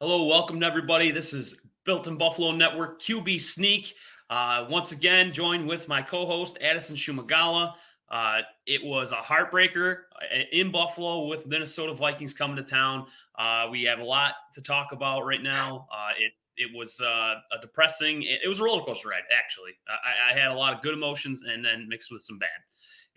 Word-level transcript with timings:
Hello, 0.00 0.26
welcome 0.26 0.60
to 0.60 0.66
everybody. 0.66 1.10
This 1.10 1.32
is 1.32 1.58
Built 1.84 2.06
in 2.06 2.18
Buffalo 2.18 2.52
Network 2.52 3.00
QB 3.00 3.40
Sneak. 3.40 3.94
Uh, 4.28 4.66
once 4.68 4.92
again, 4.92 5.32
joined 5.32 5.66
with 5.66 5.88
my 5.88 6.02
co-host 6.02 6.58
Addison 6.60 6.96
Szumigala. 6.96 7.72
Uh, 8.10 8.40
it 8.66 8.84
was 8.84 9.12
a 9.12 9.16
heartbreaker 9.16 10.02
uh, 10.14 10.42
in 10.52 10.70
Buffalo 10.70 11.26
with 11.26 11.46
Minnesota 11.46 11.94
Vikings 11.94 12.34
coming 12.34 12.56
to 12.56 12.62
town. 12.62 13.06
Uh, 13.38 13.66
we 13.70 13.82
have 13.84 13.98
a 13.98 14.04
lot 14.04 14.34
to 14.54 14.62
talk 14.62 14.92
about 14.92 15.22
right 15.24 15.42
now. 15.42 15.88
Uh, 15.92 16.10
it 16.18 16.32
it 16.58 16.70
was 16.74 17.00
uh, 17.00 17.34
a 17.52 17.60
depressing. 17.60 18.22
It, 18.22 18.48
was 18.48 18.60
a 18.60 18.64
roller 18.64 18.82
coaster 18.82 19.08
ride. 19.08 19.22
Actually, 19.36 19.72
I, 19.88 20.32
I, 20.32 20.38
had 20.38 20.50
a 20.50 20.54
lot 20.54 20.72
of 20.72 20.80
good 20.82 20.94
emotions 20.94 21.42
and 21.42 21.62
then 21.62 21.86
mixed 21.86 22.10
with 22.10 22.22
some 22.22 22.38
bad. 22.38 22.48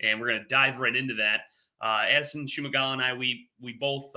And 0.00 0.20
we're 0.20 0.28
gonna 0.28 0.44
dive 0.50 0.78
right 0.78 0.94
into 0.94 1.14
that. 1.14 1.42
Addison 1.82 2.46
Szumigala 2.46 2.92
and 2.92 3.02
I, 3.02 3.14
we 3.14 3.48
we 3.60 3.72
both 3.74 4.12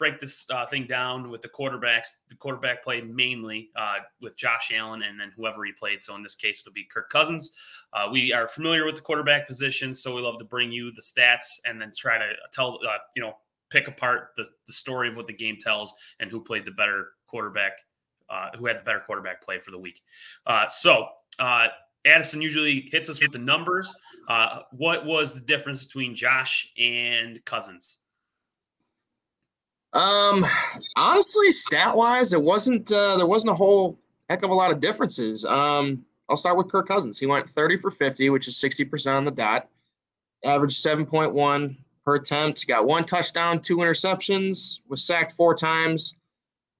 break 0.00 0.18
this 0.18 0.46
uh, 0.50 0.66
thing 0.66 0.86
down 0.86 1.30
with 1.30 1.42
the 1.42 1.48
quarterbacks. 1.48 2.16
The 2.30 2.34
quarterback 2.34 2.82
play 2.82 3.02
mainly 3.02 3.68
uh, 3.76 3.98
with 4.22 4.34
Josh 4.34 4.72
Allen 4.74 5.02
and 5.02 5.20
then 5.20 5.30
whoever 5.36 5.62
he 5.64 5.72
played. 5.72 6.02
So 6.02 6.16
in 6.16 6.22
this 6.22 6.34
case, 6.34 6.62
it'll 6.62 6.72
be 6.72 6.88
Kirk 6.92 7.10
Cousins. 7.10 7.52
Uh, 7.92 8.08
we 8.10 8.32
are 8.32 8.48
familiar 8.48 8.86
with 8.86 8.96
the 8.96 9.02
quarterback 9.02 9.46
position, 9.46 9.94
so 9.94 10.16
we 10.16 10.22
love 10.22 10.38
to 10.38 10.44
bring 10.44 10.72
you 10.72 10.90
the 10.92 11.02
stats 11.02 11.60
and 11.66 11.80
then 11.80 11.92
try 11.94 12.16
to 12.16 12.32
tell, 12.50 12.78
uh, 12.88 12.96
you 13.14 13.22
know, 13.22 13.36
pick 13.68 13.88
apart 13.88 14.30
the, 14.38 14.46
the 14.66 14.72
story 14.72 15.06
of 15.06 15.16
what 15.16 15.26
the 15.26 15.34
game 15.34 15.58
tells 15.60 15.94
and 16.18 16.30
who 16.30 16.40
played 16.40 16.64
the 16.64 16.72
better 16.72 17.10
quarterback, 17.28 17.72
uh, 18.30 18.48
who 18.58 18.66
had 18.66 18.78
the 18.78 18.84
better 18.84 19.02
quarterback 19.06 19.42
play 19.44 19.58
for 19.58 19.70
the 19.70 19.78
week. 19.78 20.00
Uh, 20.46 20.66
so 20.66 21.08
Addison 22.06 22.40
usually 22.40 22.88
hits 22.90 23.10
us 23.10 23.20
with 23.20 23.32
the 23.32 23.38
numbers. 23.38 23.94
what 24.72 25.04
was 25.04 25.34
the 25.34 25.42
difference 25.42 25.84
between 25.84 26.16
Josh 26.16 26.72
and 26.78 27.44
Cousins? 27.44 27.98
Um, 29.92 30.44
honestly, 30.96 31.50
stat 31.50 31.96
wise, 31.96 32.32
it 32.32 32.42
wasn't 32.42 32.90
uh, 32.92 33.16
there 33.16 33.26
wasn't 33.26 33.50
a 33.50 33.56
whole 33.56 33.98
heck 34.28 34.42
of 34.42 34.50
a 34.50 34.54
lot 34.54 34.70
of 34.70 34.80
differences. 34.80 35.44
Um, 35.44 36.04
I'll 36.28 36.36
start 36.36 36.56
with 36.56 36.68
Kirk 36.68 36.86
Cousins. 36.86 37.18
He 37.18 37.26
went 37.26 37.48
30 37.48 37.76
for 37.78 37.90
50, 37.90 38.30
which 38.30 38.46
is 38.46 38.54
60% 38.54 39.16
on 39.16 39.24
the 39.24 39.32
dot. 39.32 39.68
Averaged 40.44 40.84
7.1 40.84 41.76
per 42.04 42.14
attempt. 42.14 42.66
Got 42.68 42.86
one 42.86 43.04
touchdown, 43.04 43.60
two 43.60 43.78
interceptions. 43.78 44.78
Was 44.88 45.04
sacked 45.04 45.32
four 45.32 45.56
times. 45.56 46.14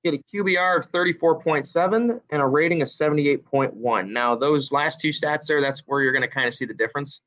He 0.02 0.08
had 0.08 0.18
a 0.18 0.22
QBR 0.22 0.78
of 0.78 0.86
34.7 0.86 2.20
and 2.30 2.42
a 2.42 2.46
rating 2.46 2.80
of 2.80 2.88
78.1. 2.88 4.08
Now, 4.08 4.34
those 4.36 4.72
last 4.72 5.00
two 5.00 5.08
stats 5.08 5.46
there, 5.46 5.60
that's 5.60 5.80
where 5.86 6.00
you're 6.00 6.12
going 6.12 6.22
to 6.22 6.28
kind 6.28 6.46
of 6.46 6.54
see 6.54 6.64
the 6.64 6.72
difference. 6.72 7.20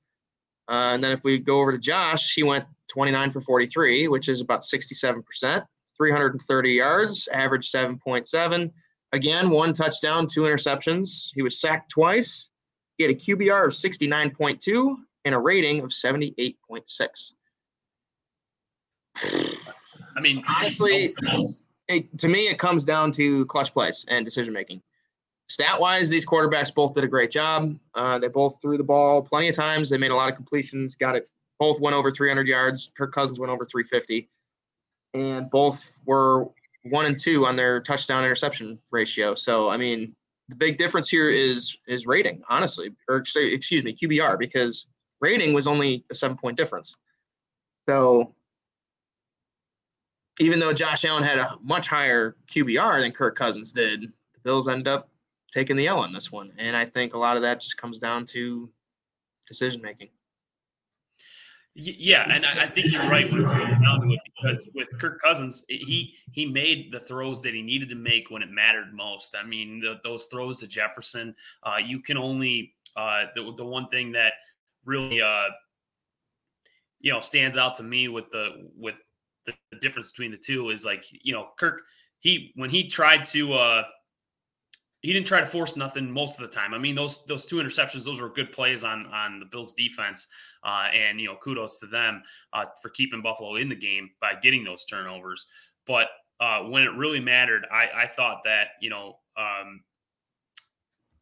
Uh, 0.67 0.95
and 0.95 1.04
then 1.04 1.11
if 1.11 1.23
we 1.23 1.38
go 1.38 1.59
over 1.59 1.73
to 1.73 1.78
Josh, 1.78 2.34
he 2.34 2.42
went 2.42 2.66
29 2.88 3.31
for 3.31 3.42
43, 3.42 4.08
which 4.08 4.30
is 4.30 4.42
about 4.42 4.61
67%. 4.61 5.66
330 5.97 6.72
yards, 6.72 7.27
average 7.31 7.69
7.7. 7.69 8.72
Again, 9.11 9.49
one 9.49 9.73
touchdown, 9.73 10.27
two 10.27 10.41
interceptions. 10.41 11.30
He 11.36 11.41
was 11.41 11.61
sacked 11.61 11.91
twice. 11.91 12.49
He 12.97 13.03
had 13.03 13.11
a 13.13 13.16
QBR 13.16 13.66
of 13.66 13.72
69.2 13.72 14.95
and 15.25 15.36
a 15.36 15.39
rating 15.39 15.81
of 15.81 15.89
78.6. 15.89 17.33
I 20.16 20.21
mean, 20.21 20.44
honestly, 20.47 21.09
it, 21.88 22.17
to 22.19 22.27
me, 22.27 22.47
it 22.47 22.58
comes 22.58 22.86
down 22.86 23.11
to 23.14 23.45
clutch 23.45 23.73
plays 23.73 24.05
and 24.08 24.25
decision 24.25 24.53
making. 24.53 24.81
Stat 25.49 25.80
wise, 25.80 26.09
these 26.09 26.25
quarterbacks 26.25 26.73
both 26.73 26.94
did 26.94 27.03
a 27.03 27.08
great 27.08 27.30
job. 27.30 27.77
Uh, 27.94 28.17
they 28.17 28.27
both 28.27 28.59
threw 28.61 28.77
the 28.77 28.83
ball 28.83 29.21
plenty 29.21 29.49
of 29.49 29.55
times. 29.55 29.89
They 29.89 29.97
made 29.97 30.11
a 30.11 30.16
lot 30.16 30.30
of 30.30 30.36
completions, 30.36 30.95
got 30.95 31.16
it. 31.16 31.30
Both 31.59 31.80
went 31.80 31.95
over 31.95 32.09
300 32.09 32.47
yards. 32.47 32.91
Kirk 32.97 33.14
Cousins 33.14 33.39
went 33.39 33.52
over 33.52 33.66
350 33.66 34.30
and 35.14 35.50
both 35.50 36.02
were 36.06 36.47
one 36.83 37.06
and 37.06 37.17
two 37.17 37.45
on 37.45 37.56
their 37.56 37.80
touchdown 37.80 38.23
interception 38.23 38.80
ratio. 38.92 39.36
So 39.36 39.70
I 39.70 39.78
mean, 39.78 40.16
the 40.50 40.55
big 40.55 40.78
difference 40.78 41.09
here 41.09 41.30
is 41.30 41.78
is 41.88 42.05
rating, 42.08 42.42
honestly, 42.49 42.92
or 43.08 43.17
excuse 43.17 43.83
me, 43.83 43.93
QBR, 43.93 44.38
because 44.38 44.88
rating 45.21 45.54
was 45.54 45.67
only 45.67 46.05
a 46.11 46.15
seven 46.15 46.38
point 46.38 46.58
difference. 46.58 46.95
So 47.88 48.33
even 50.39 50.60
though 50.60 50.73
Josh 50.73 51.05
Allen 51.05 51.23
had 51.23 51.38
a 51.38 51.58
much 51.61 51.88
higher 51.88 52.36
QBR 52.48 53.02
than 53.02 53.11
Kirk 53.11 53.36
Cousins 53.36 53.71
did, 53.71 54.02
the 54.02 54.39
Bills 54.43 54.67
end 54.67 54.88
up 54.88 55.09
taking 55.52 55.76
the 55.76 55.88
L 55.88 55.99
on 55.99 56.11
this 56.11 56.32
one, 56.32 56.52
and 56.58 56.76
I 56.76 56.86
think 56.86 57.14
a 57.14 57.20
lot 57.20 57.36
of 57.36 57.43
that 57.43 57.61
just 57.61 57.77
comes 57.77 57.99
down 57.99 58.26
to 58.27 58.70
decision 59.48 59.82
making. 59.82 60.09
Yeah, 61.76 62.32
and 62.32 62.45
I, 62.45 62.67
think 62.67 62.92
you're 62.92 63.10
right 63.10 63.32
when 63.32 63.42
it 63.42 63.48
comes 63.48 63.82
down 63.84 64.02
to 64.02 64.14
it 64.14 64.20
because 64.26 64.70
with 64.76 64.88
Kirk 65.00 65.20
Cousins, 65.20 65.66
he 65.67 66.14
he 66.32 66.45
made 66.45 66.92
the 66.92 67.00
throws 67.00 67.42
that 67.42 67.56
he 67.56 67.64
needed 67.64 67.89
to 67.89 67.95
make 67.95 68.30
when 68.30 68.44
it 68.44 68.52
mattered 68.52 68.94
most. 68.94 69.36
I 69.36 69.44
mean, 69.44 69.80
the, 69.80 69.95
those 70.04 70.26
throws 70.26 70.60
to 70.60 70.67
Jefferson, 70.67 71.33
uh, 71.64 71.78
you 71.83 72.00
can 72.00 72.16
only 72.16 72.76
uh, 72.95 73.26
the 73.33 73.54
the 73.58 73.66
one 73.66 73.88
thing 73.88 74.12
that 74.12 74.33
really 74.86 75.20
uh, 75.20 75.48
you 77.00 77.12
know 77.12 77.22
stands 77.22 77.58
out 77.58 77.73
to 77.76 77.83
me 77.83 78.08
with 78.08 78.30
the 78.30 78.70
with 78.78 78.95
the, 79.48 79.54
difference 79.82 80.12
between 80.12 80.30
the 80.30 80.38
two 80.38 80.70
is 80.70 80.86
like 80.86 81.04
you 81.10 81.33
know 81.33 81.50
Kirk 81.58 81.82
he 82.20 82.52
when 82.56 82.70
he 82.70 82.88
tried 82.88 83.26
to 83.26 83.54
uh, 83.54 83.83
he 85.03 85.11
didn't 85.11 85.27
try 85.27 85.41
to 85.41 85.45
force 85.45 85.75
nothing 85.75 86.09
most 86.09 86.39
of 86.39 86.49
the 86.49 86.55
time. 86.55 86.73
I 86.73 86.77
mean, 86.77 86.95
those 86.95 87.25
those 87.25 87.45
two 87.45 87.58
interceptions, 87.58 88.05
those 88.05 88.21
were 88.21 88.30
good 88.30 88.53
plays 88.53 88.86
on 88.86 89.05
on 89.08 89.39
the 89.39 89.45
Bills 89.45 89.73
defense, 89.73 90.27
uh, 90.64 90.87
and 90.93 91.19
you 91.19 91.27
know, 91.27 91.36
kudos 91.43 91.77
to 91.80 91.87
them 91.87 92.23
uh, 92.53 92.65
for 92.81 92.89
keeping 92.89 93.21
Buffalo 93.21 93.58
in 93.58 93.67
the 93.67 93.75
game 93.75 94.09
by 94.21 94.33
getting 94.41 94.64
those 94.64 94.86
turnovers. 94.86 95.47
But 95.86 96.08
uh, 96.39 96.61
when 96.61 96.83
it 96.83 96.95
really 96.95 97.19
mattered, 97.19 97.65
I, 97.71 98.03
I 98.03 98.08
thought 98.08 98.43
that 98.45 98.69
you 98.81 98.89
know, 98.89 99.17
um, 99.37 99.81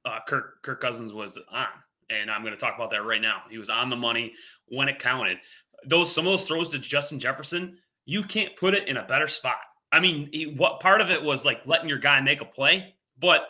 uh, 0.06 0.20
Kirk 0.28 0.62
Kirk 0.62 0.80
Cousins 0.80 1.12
was 1.12 1.40
on, 1.52 1.68
and 2.12 2.30
I'm 2.30 2.44
going 2.44 2.54
to 2.54 2.60
talk 2.60 2.76
about 2.76 2.92
that 2.92 3.04
right 3.04 3.22
now. 3.22 3.42
He 3.50 3.58
was 3.58 3.72
on 3.72 3.90
the 3.90 3.96
money 3.96 4.34
when 4.68 4.90
it 4.90 5.00
counted. 5.00 5.40
Those 5.88 6.14
some 6.14 6.28
of 6.28 6.34
those 6.34 6.48
throws 6.48 6.70
to 6.70 6.78
Justin 6.78 7.20
Jefferson, 7.20 7.80
you 8.06 8.22
can't 8.22 8.56
put 8.58 8.76
it 8.76 8.88
in 8.88 8.98
a 8.98 9.08
better 9.08 9.28
spot. 9.28 9.58
I 9.92 10.00
mean, 10.00 10.30
he, 10.32 10.46
what 10.46 10.82
part 10.82 11.02
of 11.02 11.10
it 11.10 11.24
was 11.24 11.46
like 11.46 11.66
letting 11.66 11.90
your 11.90 11.98
guy 11.98 12.22
make 12.22 12.42
a 12.42 12.46
play, 12.46 12.94
but 13.20 13.48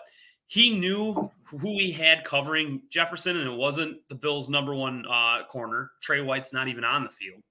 he 0.52 0.70
knew 0.70 1.32
who 1.46 1.80
he 1.80 1.94
had 1.94 2.26
covering 2.26 2.82
Jefferson, 2.90 3.38
and 3.38 3.50
it 3.50 3.56
wasn't 3.56 4.06
the 4.10 4.16
Bills' 4.16 4.50
number 4.50 4.76
one 4.76 5.06
uh, 5.10 5.44
corner. 5.50 5.92
Tre 6.02 6.20
White's 6.20 6.52
not 6.52 6.68
even 6.68 6.84
on 6.84 7.06
the 7.06 7.10
field. 7.10 7.42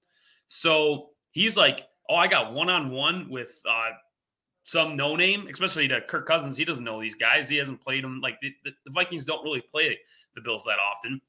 So 0.47 1.09
he's 1.31 1.57
like, 1.57 1.87
oh, 2.07 2.15
I 2.15 2.27
got 2.27 2.53
one 2.53 2.69
on 2.69 2.91
one 2.91 3.27
with 3.27 3.59
uh, 3.67 3.89
some 4.61 4.95
no 4.95 5.15
name, 5.15 5.47
especially 5.51 5.87
to 5.87 6.01
Kirk 6.01 6.27
Cousins. 6.27 6.55
He 6.55 6.63
doesn't 6.63 6.83
know 6.83 7.01
these 7.01 7.15
guys. 7.15 7.49
He 7.49 7.57
hasn't 7.57 7.81
played 7.81 8.03
them. 8.03 8.21
Like 8.21 8.39
the, 8.39 8.53
the 8.63 8.91
Vikings 8.91 9.25
don't 9.25 9.43
really 9.43 9.61
play 9.61 9.97
the 10.35 10.41
Bills 10.41 10.63
that 10.65 10.77
often. 10.77 11.19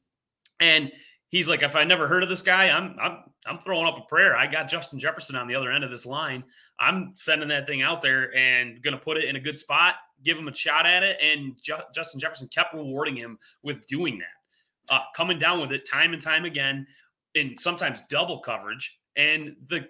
And 0.61 0.93
he's 1.32 1.48
like, 1.48 1.62
if 1.62 1.75
I 1.75 1.82
never 1.82 2.06
heard 2.06 2.22
of 2.22 2.28
this 2.28 2.43
guy, 2.43 2.69
I'm 2.69 2.97
I'm 3.03 3.19
I'm 3.44 3.59
throwing 3.59 3.88
up 3.88 3.98
a 3.98 4.03
prayer. 4.03 4.37
I 4.37 4.47
got 4.47 4.69
Justin 4.69 5.00
Jefferson 5.00 5.34
on 5.34 5.48
the 5.48 5.56
other 5.56 5.72
end 5.72 5.82
of 5.82 5.91
this 5.91 6.06
line. 6.06 6.44
I'm 6.78 7.10
sending 7.15 7.48
that 7.48 7.66
thing 7.66 7.82
out 7.82 8.00
there 8.00 8.34
and 8.37 8.81
gonna 8.82 8.98
put 8.98 9.16
it 9.16 9.25
in 9.25 9.34
a 9.34 9.41
good 9.41 9.59
spot, 9.59 9.97
give 10.22 10.38
him 10.38 10.47
a 10.47 10.54
shot 10.54 10.87
at 10.87 11.03
it. 11.03 11.19
And 11.20 11.56
Ju- 11.60 11.75
Justin 11.93 12.20
Jefferson 12.20 12.47
kept 12.48 12.75
rewarding 12.75 13.16
him 13.16 13.38
with 13.65 13.84
doing 13.88 14.19
that, 14.19 14.94
uh, 14.94 15.00
coming 15.16 15.41
down 15.41 15.60
with 15.60 15.72
it 15.72 15.88
time 15.88 16.12
and 16.12 16.22
time 16.22 16.44
again, 16.44 16.87
in 17.34 17.59
sometimes 17.59 18.03
double 18.09 18.38
coverage. 18.38 18.99
And 19.16 19.56
the 19.69 19.88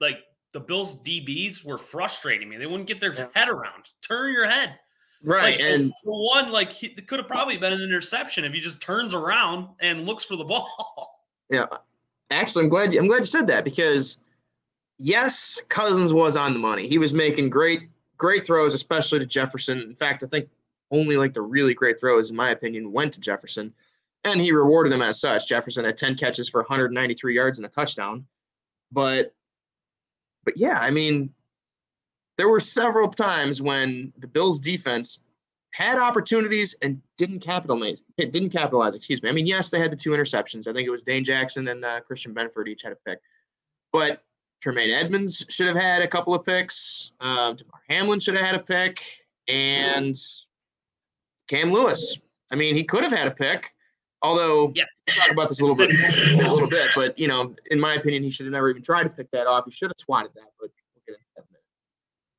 like 0.00 0.20
the 0.52 0.60
Bills 0.60 1.02
DBs 1.02 1.64
were 1.64 1.78
frustrating 1.78 2.48
me. 2.48 2.56
They 2.56 2.66
wouldn't 2.66 2.88
get 2.88 3.00
their 3.00 3.12
yeah. 3.12 3.26
head 3.34 3.48
around. 3.48 3.84
Turn 4.00 4.32
your 4.32 4.48
head. 4.48 4.78
Right. 5.22 5.58
Like, 5.58 5.60
and 5.60 5.92
one, 6.04 6.50
like 6.50 6.72
he 6.72 6.88
could 6.90 7.18
have 7.18 7.28
probably 7.28 7.56
been 7.56 7.72
an 7.72 7.80
interception 7.80 8.44
if 8.44 8.52
he 8.52 8.60
just 8.60 8.80
turns 8.80 9.14
around 9.14 9.68
and 9.80 10.06
looks 10.06 10.24
for 10.24 10.36
the 10.36 10.44
ball. 10.44 11.10
Yeah. 11.50 11.66
Actually, 12.30 12.64
I'm 12.64 12.70
glad 12.70 12.94
you, 12.94 12.98
I'm 12.98 13.06
glad 13.06 13.20
you 13.20 13.26
said 13.26 13.46
that 13.48 13.64
because 13.64 14.16
yes, 14.98 15.60
Cousins 15.68 16.14
was 16.14 16.38
on 16.38 16.54
the 16.54 16.58
money. 16.58 16.88
He 16.88 16.96
was 16.96 17.12
making 17.12 17.50
great, 17.50 17.82
great 18.16 18.46
throws, 18.46 18.72
especially 18.72 19.18
to 19.18 19.26
Jefferson. 19.26 19.82
In 19.82 19.94
fact, 19.94 20.22
I 20.22 20.26
think 20.26 20.48
only 20.90 21.18
like 21.18 21.34
the 21.34 21.42
really 21.42 21.74
great 21.74 22.00
throws, 22.00 22.30
in 22.30 22.36
my 22.36 22.50
opinion, 22.50 22.92
went 22.92 23.12
to 23.12 23.20
Jefferson. 23.20 23.74
And 24.24 24.40
he 24.40 24.52
rewarded 24.52 24.90
them 24.90 25.02
as 25.02 25.20
such. 25.20 25.46
Jefferson 25.46 25.84
had 25.84 25.98
10 25.98 26.16
catches 26.16 26.48
for 26.48 26.62
193 26.62 27.34
yards 27.34 27.58
and 27.58 27.66
a 27.66 27.68
touchdown. 27.68 28.24
But 28.90 29.34
but 30.44 30.54
yeah, 30.56 30.78
I 30.80 30.90
mean, 30.90 31.32
there 32.36 32.48
were 32.48 32.60
several 32.60 33.08
times 33.08 33.62
when 33.62 34.12
the 34.18 34.26
Bills 34.26 34.58
defense 34.58 35.24
had 35.72 35.98
opportunities 35.98 36.74
and 36.82 37.00
didn't 37.16 37.40
capitalize. 37.40 38.02
Didn't 38.16 38.50
capitalize. 38.50 38.94
Excuse 38.94 39.22
me. 39.22 39.28
I 39.28 39.32
mean, 39.32 39.46
yes, 39.46 39.70
they 39.70 39.80
had 39.80 39.90
the 39.90 39.96
two 39.96 40.10
interceptions. 40.10 40.68
I 40.68 40.72
think 40.72 40.86
it 40.86 40.90
was 40.90 41.02
Dane 41.02 41.24
Jackson 41.24 41.66
and 41.68 41.84
uh, 41.84 42.00
Christian 42.00 42.32
Benford 42.32 42.68
each 42.68 42.82
had 42.82 42.92
a 42.92 42.96
pick, 43.06 43.18
but 43.92 44.22
Tremaine 44.62 44.90
Edmonds 44.90 45.44
should 45.48 45.66
have 45.66 45.76
had 45.76 46.02
a 46.02 46.08
couple 46.08 46.34
of 46.34 46.44
picks. 46.44 47.12
Um, 47.20 47.56
Damar 47.56 47.82
Hamlin 47.88 48.20
should 48.20 48.34
have 48.34 48.44
had 48.44 48.54
a 48.54 48.60
pick, 48.60 49.02
and 49.48 50.16
Cam 51.48 51.72
Lewis. 51.72 52.18
I 52.52 52.56
mean, 52.56 52.76
he 52.76 52.84
could 52.84 53.02
have 53.02 53.12
had 53.12 53.26
a 53.26 53.32
pick. 53.32 53.74
Although 54.22 54.72
yeah. 54.74 54.84
we'll 55.06 55.16
talk 55.16 55.30
about 55.30 55.48
this 55.48 55.60
a 55.60 55.66
little 55.66 55.76
bit, 55.76 55.90
a 56.40 56.50
little 56.50 56.70
bit, 56.70 56.90
but 56.94 57.18
you 57.18 57.28
know, 57.28 57.52
in 57.70 57.78
my 57.78 57.94
opinion, 57.94 58.22
he 58.22 58.30
should 58.30 58.46
have 58.46 58.52
never 58.52 58.70
even 58.70 58.80
tried 58.80 59.02
to 59.02 59.10
pick 59.10 59.30
that 59.32 59.46
off. 59.46 59.66
He 59.66 59.70
should 59.70 59.90
have 59.90 59.98
swatted 59.98 60.30
that, 60.34 60.50
but 60.58 60.70
we'll 60.94 61.02
get 61.06 61.16
into 61.18 61.26
that 61.36 61.44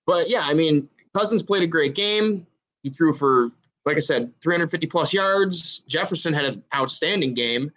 but 0.05 0.29
yeah, 0.29 0.41
I 0.43 0.53
mean, 0.53 0.89
Cousins 1.13 1.43
played 1.43 1.63
a 1.63 1.67
great 1.67 1.95
game. 1.95 2.45
He 2.83 2.89
threw 2.89 3.13
for, 3.13 3.51
like 3.85 3.97
I 3.97 3.99
said, 3.99 4.31
350 4.41 4.87
plus 4.87 5.13
yards. 5.13 5.81
Jefferson 5.87 6.33
had 6.33 6.45
an 6.45 6.63
outstanding 6.73 7.33
game. 7.33 7.71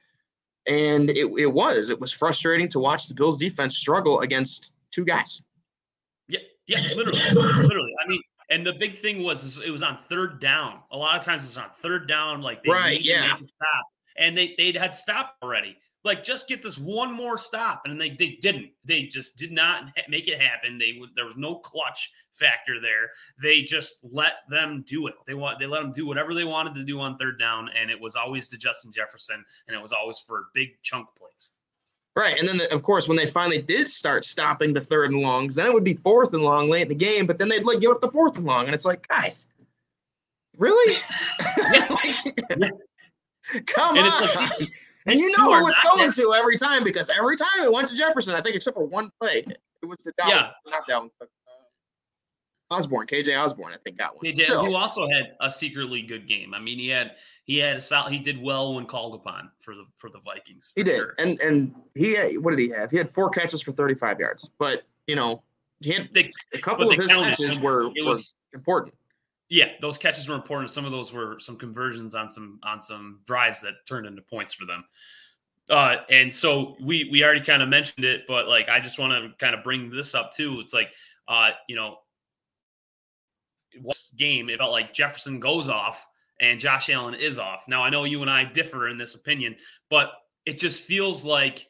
And 0.66 1.08
it, 1.10 1.26
it 1.38 1.46
was. 1.46 1.88
It 1.88 1.98
was 1.98 2.12
frustrating 2.12 2.69
to 2.70 2.78
watch 2.78 3.08
the 3.08 3.14
Bills 3.14 3.38
defense 3.38 3.78
struggle 3.78 4.20
against 4.20 4.75
two 4.90 5.04
guys. 5.04 5.40
Yeah, 6.28 6.40
yeah, 6.66 6.80
literally. 6.94 7.22
Literally. 7.32 7.94
I 8.04 8.08
mean, 8.08 8.20
and 8.50 8.66
the 8.66 8.75
big 8.75 8.98
thing 8.98 9.22
was 9.22 9.58
it 9.64 9.70
was 9.70 9.82
on 9.82 9.96
third 10.10 10.40
down. 10.40 10.80
A 10.90 10.96
lot 10.96 11.19
of 11.19 11.25
times 11.25 11.44
it's 11.44 11.56
on 11.56 11.70
third 11.70 12.06
down, 12.06 12.42
like 12.42 12.62
they 12.62 12.70
right, 12.70 13.00
yeah. 13.00 13.36
stop. 13.36 13.86
And 14.19 14.36
they 14.36 14.54
they 14.58 14.72
had 14.72 14.94
stopped 14.94 15.42
already 15.42 15.76
like 16.04 16.24
just 16.24 16.48
get 16.48 16.62
this 16.62 16.78
one 16.78 17.12
more 17.12 17.38
stop. 17.38 17.82
And 17.84 18.00
they, 18.00 18.10
they 18.10 18.38
didn't. 18.40 18.70
They 18.84 19.04
just 19.04 19.36
did 19.36 19.52
not 19.52 19.84
make 20.08 20.28
it 20.28 20.40
happen. 20.40 20.78
They 20.78 20.98
there 21.16 21.26
was 21.26 21.36
no 21.36 21.56
clutch 21.56 22.12
factor 22.32 22.80
there. 22.80 23.10
They 23.42 23.62
just 23.62 23.98
let 24.02 24.34
them 24.48 24.84
do 24.86 25.08
it. 25.08 25.14
They 25.26 25.34
want 25.34 25.58
they 25.58 25.66
let 25.66 25.82
them 25.82 25.92
do 25.92 26.06
whatever 26.06 26.34
they 26.34 26.44
wanted 26.44 26.74
to 26.76 26.84
do 26.84 27.00
on 27.00 27.18
third 27.18 27.38
down 27.38 27.68
and 27.78 27.90
it 27.90 28.00
was 28.00 28.14
always 28.14 28.48
to 28.50 28.56
justin 28.56 28.92
jefferson 28.92 29.44
and 29.66 29.76
it 29.76 29.82
was 29.82 29.92
always 29.92 30.18
for 30.18 30.46
big 30.54 30.68
chunk 30.82 31.08
plays. 31.18 31.52
Right 32.16 32.38
and 32.38 32.48
then 32.48 32.58
the, 32.58 32.72
of 32.72 32.82
course 32.82 33.08
when 33.08 33.16
they 33.16 33.26
finally 33.26 33.60
did 33.60 33.88
start 33.88 34.24
stopping 34.24 34.72
the 34.72 34.80
third 34.80 35.10
and 35.10 35.20
longs 35.20 35.56
then 35.56 35.66
it 35.66 35.74
would 35.74 35.84
be 35.84 35.94
fourth 35.94 36.32
and 36.32 36.42
long 36.42 36.70
late 36.70 36.82
in 36.82 36.88
the 36.88 36.94
game 36.94 37.26
but 37.26 37.38
then 37.38 37.48
they'd 37.48 37.64
like 37.64 37.80
give 37.80 37.90
up 37.90 38.00
the 38.00 38.10
fourth 38.10 38.36
and 38.36 38.46
long 38.46 38.66
and 38.66 38.74
it's 38.74 38.84
like 38.84 39.06
guys 39.08 39.46
really? 40.58 40.96
Come 43.66 43.96
and 43.96 44.06
on 44.06 44.22
like, 44.22 44.68
and 45.08 45.19
you 45.19 45.37
know 45.37 45.52
who 45.52 45.69
it's 45.69 45.81
going 45.81 46.10
to 46.12 46.34
every 46.34 46.56
time 46.56 46.84
because 46.84 47.10
every 47.10 47.37
time 47.37 47.62
it 47.62 47.72
went 47.72 47.88
to 47.88 47.94
Jefferson, 47.94 48.34
I 48.34 48.40
think, 48.40 48.56
except 48.56 48.76
for 48.76 48.87
one 48.87 49.10
play. 49.20 49.44
It 49.82 49.87
was 49.87 49.99
to 49.99 50.12
Dalvin, 50.20 50.28
yeah. 50.28 50.50
not 50.66 50.88
Dalvin, 50.88 51.10
but 51.19 51.28
uh, 51.49 52.75
Osborn, 52.75 53.06
KJ 53.06 53.38
Osborn, 53.38 53.72
I 53.72 53.76
think 53.84 53.99
got 53.99 54.14
one. 54.14 54.32
Did. 54.32 54.49
Who 54.49 54.75
also 54.75 55.08
had 55.08 55.37
a 55.40 55.50
secretly 55.50 56.02
good 56.02 56.28
game. 56.28 56.52
I 56.55 56.58
mean, 56.58 56.78
he 56.78 56.88
had 56.88 57.12
he 57.44 57.58
had 57.58 57.76
a 57.76 57.81
solid. 57.81 58.12
He 58.12 58.19
did 58.19 58.43
well 58.43 58.75
when 58.75 58.87
called 58.87 59.14
upon 59.14 59.50
for 59.60 59.75
the 59.75 59.84
for 59.96 60.10
the 60.10 60.20
Vikings. 60.20 60.72
For 60.75 60.81
he 60.81 60.84
did, 60.84 60.96
sure. 60.96 61.14
and 61.19 61.40
and 61.43 61.75
he 61.94 62.14
had, 62.14 62.38
what 62.38 62.50
did 62.50 62.58
he 62.58 62.70
have? 62.70 62.90
He 62.90 62.96
had 62.96 63.08
four 63.08 63.31
catches 63.31 63.62
for 63.62 63.72
thirty 63.72 63.94
five 63.94 64.19
yards, 64.19 64.50
but 64.58 64.82
you 65.06 65.16
know 65.16 65.43
he 65.81 65.93
had 65.93 66.08
they, 66.12 66.28
a 66.52 66.58
couple 66.58 66.90
of 66.90 66.99
his 66.99 67.06
catches 67.08 67.61
were, 67.61 67.90
it 67.94 68.04
was, 68.04 68.34
were 68.52 68.58
important. 68.58 68.94
Yeah, 69.48 69.68
those 69.80 69.96
catches 69.96 70.28
were 70.28 70.34
important. 70.34 70.70
Some 70.70 70.84
of 70.84 70.92
those 70.92 71.12
were 71.12 71.38
some 71.40 71.56
conversions 71.56 72.14
on 72.14 72.28
some 72.28 72.60
on 72.62 72.82
some 72.82 73.20
drives 73.26 73.62
that 73.62 73.86
turned 73.86 74.06
into 74.06 74.22
points 74.22 74.52
for 74.52 74.66
them. 74.66 74.84
Uh, 75.70 75.96
and 76.10 76.34
so 76.34 76.76
we 76.80 77.08
we 77.10 77.24
already 77.24 77.44
kind 77.44 77.62
of 77.62 77.68
mentioned 77.68 78.04
it, 78.04 78.22
but 78.28 78.48
like 78.48 78.68
I 78.68 78.80
just 78.80 78.98
want 78.98 79.12
to 79.12 79.32
kind 79.38 79.54
of 79.54 79.64
bring 79.64 79.90
this 79.90 80.14
up 80.14 80.32
too. 80.32 80.60
It's 80.60 80.74
like 80.74 80.90
uh, 81.28 81.50
you 81.68 81.76
know, 81.76 81.98
what 83.80 84.00
game 84.16 84.48
it 84.48 84.58
felt 84.58 84.72
like 84.72 84.92
Jefferson 84.94 85.40
goes 85.40 85.68
off 85.68 86.06
and 86.40 86.60
Josh 86.60 86.88
Allen 86.90 87.14
is 87.14 87.38
off. 87.38 87.64
Now 87.68 87.82
I 87.82 87.90
know 87.90 88.04
you 88.04 88.22
and 88.22 88.30
I 88.30 88.44
differ 88.44 88.88
in 88.88 88.98
this 88.98 89.14
opinion, 89.14 89.56
but 89.90 90.12
it 90.46 90.58
just 90.58 90.82
feels 90.82 91.24
like 91.24 91.68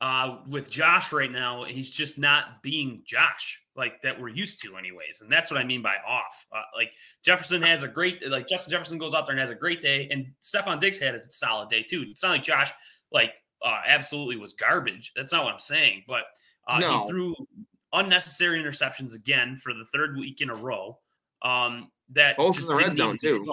uh, 0.00 0.38
with 0.48 0.70
Josh 0.70 1.12
right 1.12 1.30
now, 1.30 1.64
he's 1.64 1.90
just 1.90 2.18
not 2.18 2.62
being 2.62 3.02
Josh 3.04 3.60
like 3.78 4.02
that 4.02 4.20
we're 4.20 4.28
used 4.28 4.60
to, 4.62 4.76
anyways. 4.76 5.20
And 5.22 5.30
that's 5.30 5.50
what 5.50 5.58
I 5.58 5.64
mean 5.64 5.80
by 5.80 5.94
off. 6.06 6.44
Uh, 6.52 6.62
like 6.76 6.92
Jefferson 7.24 7.62
has 7.62 7.84
a 7.84 7.88
great, 7.88 8.28
like 8.28 8.48
Justin 8.48 8.72
Jefferson 8.72 8.98
goes 8.98 9.14
out 9.14 9.24
there 9.24 9.32
and 9.32 9.40
has 9.40 9.50
a 9.50 9.54
great 9.54 9.80
day, 9.80 10.08
and 10.10 10.26
Stefon 10.42 10.80
Diggs 10.80 10.98
had 10.98 11.14
a 11.14 11.22
solid 11.22 11.70
day 11.70 11.84
too. 11.84 12.04
It's 12.10 12.22
not 12.22 12.30
like 12.30 12.42
Josh 12.42 12.72
like 13.12 13.32
uh, 13.64 13.80
absolutely 13.86 14.36
was 14.36 14.52
garbage. 14.52 15.12
That's 15.16 15.32
not 15.32 15.44
what 15.44 15.54
I'm 15.54 15.60
saying, 15.60 16.02
but 16.08 16.24
uh, 16.66 16.80
no. 16.80 17.02
he 17.02 17.08
threw 17.08 17.34
unnecessary 17.92 18.62
interceptions 18.62 19.14
again 19.14 19.56
for 19.56 19.72
the 19.72 19.84
third 19.84 20.18
week 20.18 20.40
in 20.40 20.50
a 20.50 20.54
row. 20.54 20.98
Um, 21.42 21.90
that 22.10 22.36
both 22.36 22.58
in 22.58 22.66
the 22.66 22.74
red 22.74 22.96
zone 22.96 23.16
too. 23.16 23.46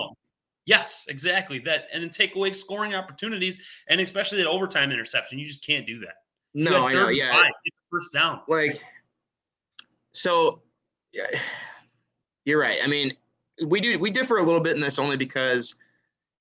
Yes, 0.65 1.05
exactly. 1.07 1.59
That 1.59 1.85
and 1.93 2.01
then 2.01 2.09
take 2.09 2.35
away 2.35 2.51
scoring 2.53 2.95
opportunities, 2.95 3.59
and 3.87 4.01
especially 4.01 4.39
that 4.39 4.47
overtime 4.47 4.91
interception. 4.91 5.37
You 5.37 5.45
just 5.47 5.63
can't 5.63 5.85
do 5.85 5.99
that. 5.99 6.15
No, 6.55 6.87
I 6.87 6.93
know. 6.93 7.09
Yeah, 7.09 7.43
first 7.91 8.11
down. 8.13 8.41
Like 8.47 8.81
so, 10.15 10.61
yeah, 11.11 11.27
you're 12.45 12.59
right. 12.59 12.79
I 12.83 12.87
mean, 12.87 13.13
we 13.65 13.79
do 13.79 13.97
we 13.99 14.09
differ 14.09 14.37
a 14.37 14.43
little 14.43 14.59
bit 14.59 14.75
in 14.75 14.81
this 14.81 14.99
only 14.99 15.17
because 15.17 15.75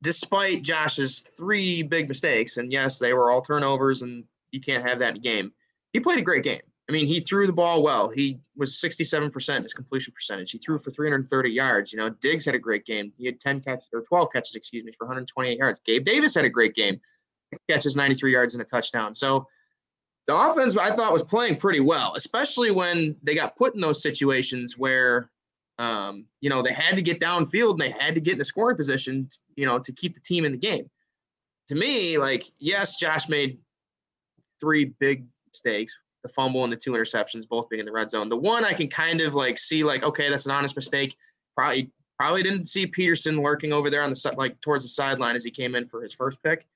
despite 0.03 0.63
Josh's 0.63 1.25
three 1.37 1.83
big 1.83 2.09
mistakes, 2.09 2.59
and 2.59 2.73
yes, 2.73 2.99
they 2.99 3.13
were 3.13 3.31
all 3.31 3.41
turnovers, 3.41 4.03
and 4.03 4.25
you 4.51 4.61
can't 4.61 4.85
have 4.85 4.99
that 4.99 5.11
in 5.11 5.17
a 5.17 5.21
game. 5.21 5.53
He 5.93 6.01
played 6.01 6.19
a 6.19 6.23
great 6.23 6.45
game. 6.45 6.61
I 6.89 6.93
mean, 6.93 7.07
he 7.07 7.21
threw 7.21 7.47
the 7.47 7.53
ball 7.53 7.83
well. 7.83 8.11
He 8.11 8.39
was 8.57 8.75
67% 8.75 9.63
his 9.63 9.73
completion 9.73 10.13
percentage. 10.13 10.51
He 10.51 10.59
threw 10.59 10.79
for 10.79 10.91
330 10.91 11.51
yards. 11.51 11.93
You 11.93 11.99
know, 11.99 12.11
Diggs 12.21 12.45
had 12.45 12.55
a 12.55 12.59
great 12.59 12.85
game. 12.85 13.11
He 13.17 13.25
had 13.25 13.41
10 13.41 13.63
catches 13.63 13.89
or 13.93 14.03
12 14.03 14.29
catches, 14.31 14.55
excuse 14.55 14.85
me, 14.85 14.93
for 14.93 15.07
128 15.07 15.57
yards. 15.57 15.81
Gabe 15.81 16.05
Davis 16.05 16.35
had 16.35 16.45
a 16.45 16.51
great 16.51 16.75
game. 16.75 17.01
Catches 17.71 17.97
93 17.97 18.33
yards 18.33 18.55
and 18.55 18.61
a 18.61 18.67
touchdown. 18.67 19.15
So 19.15 19.47
the 20.27 20.35
offense 20.35 20.77
I 20.77 20.91
thought 20.91 21.13
was 21.13 21.23
playing 21.23 21.57
pretty 21.57 21.81
well, 21.81 22.15
especially 22.17 22.71
when 22.71 23.17
they 23.23 23.35
got 23.35 23.57
put 23.57 23.75
in 23.75 23.81
those 23.81 24.03
situations 24.03 24.79
where 24.79 25.31
um, 25.79 26.27
you 26.41 26.51
know, 26.51 26.63
they 26.63 26.73
had 26.73 26.97
to 26.97 27.03
get 27.03 27.21
downfield 27.21 27.73
and 27.73 27.81
they 27.81 27.91
had 27.91 28.15
to 28.15 28.21
get 28.21 28.35
in 28.35 28.41
a 28.41 28.45
scoring 28.45 28.77
position, 28.77 29.29
you 29.57 29.67
know, 29.67 29.79
to 29.79 29.93
keep 29.93 30.15
the 30.15 30.21
team 30.21 30.45
in 30.45 30.53
the 30.53 30.59
game. 30.59 30.89
To 31.69 31.75
me, 31.75 32.19
like, 32.19 32.45
yes, 32.59 32.99
Josh 32.99 33.29
made 33.29 33.59
three 34.61 34.95
big 35.01 35.27
mistakes, 35.49 35.99
the 36.23 36.29
fumble 36.29 36.63
and 36.63 36.73
the 36.73 36.77
two 36.77 36.93
interceptions, 36.93 37.49
both 37.49 37.69
being 37.69 37.81
in 37.81 37.87
the 37.87 37.93
red 37.93 38.11
zone. 38.11 38.29
The 38.29 38.37
one 38.37 38.65
I 38.65 38.73
can 38.73 38.89
kind 38.89 39.21
of 39.21 39.35
like 39.35 39.59
see, 39.59 39.83
like, 39.83 40.03
okay, 40.03 40.31
that's 40.31 40.47
an 40.47 40.53
honest 40.53 40.77
mistake. 40.77 41.17
Probably 41.57 41.91
probably 42.19 42.43
didn't 42.45 42.67
see 42.67 42.87
Peterson 42.87 43.41
lurking 43.41 43.73
over 43.73 43.91
there 43.91 44.03
on 44.03 44.11
the 44.11 44.35
like 44.37 44.61
towards 44.61 44.85
the 44.85 44.89
sideline 44.89 45.35
as 45.35 45.43
he 45.43 45.51
came 45.51 45.75
in 45.75 45.89
for 45.89 46.03
his 46.03 46.15
first 46.15 46.43
pick. 46.43 46.67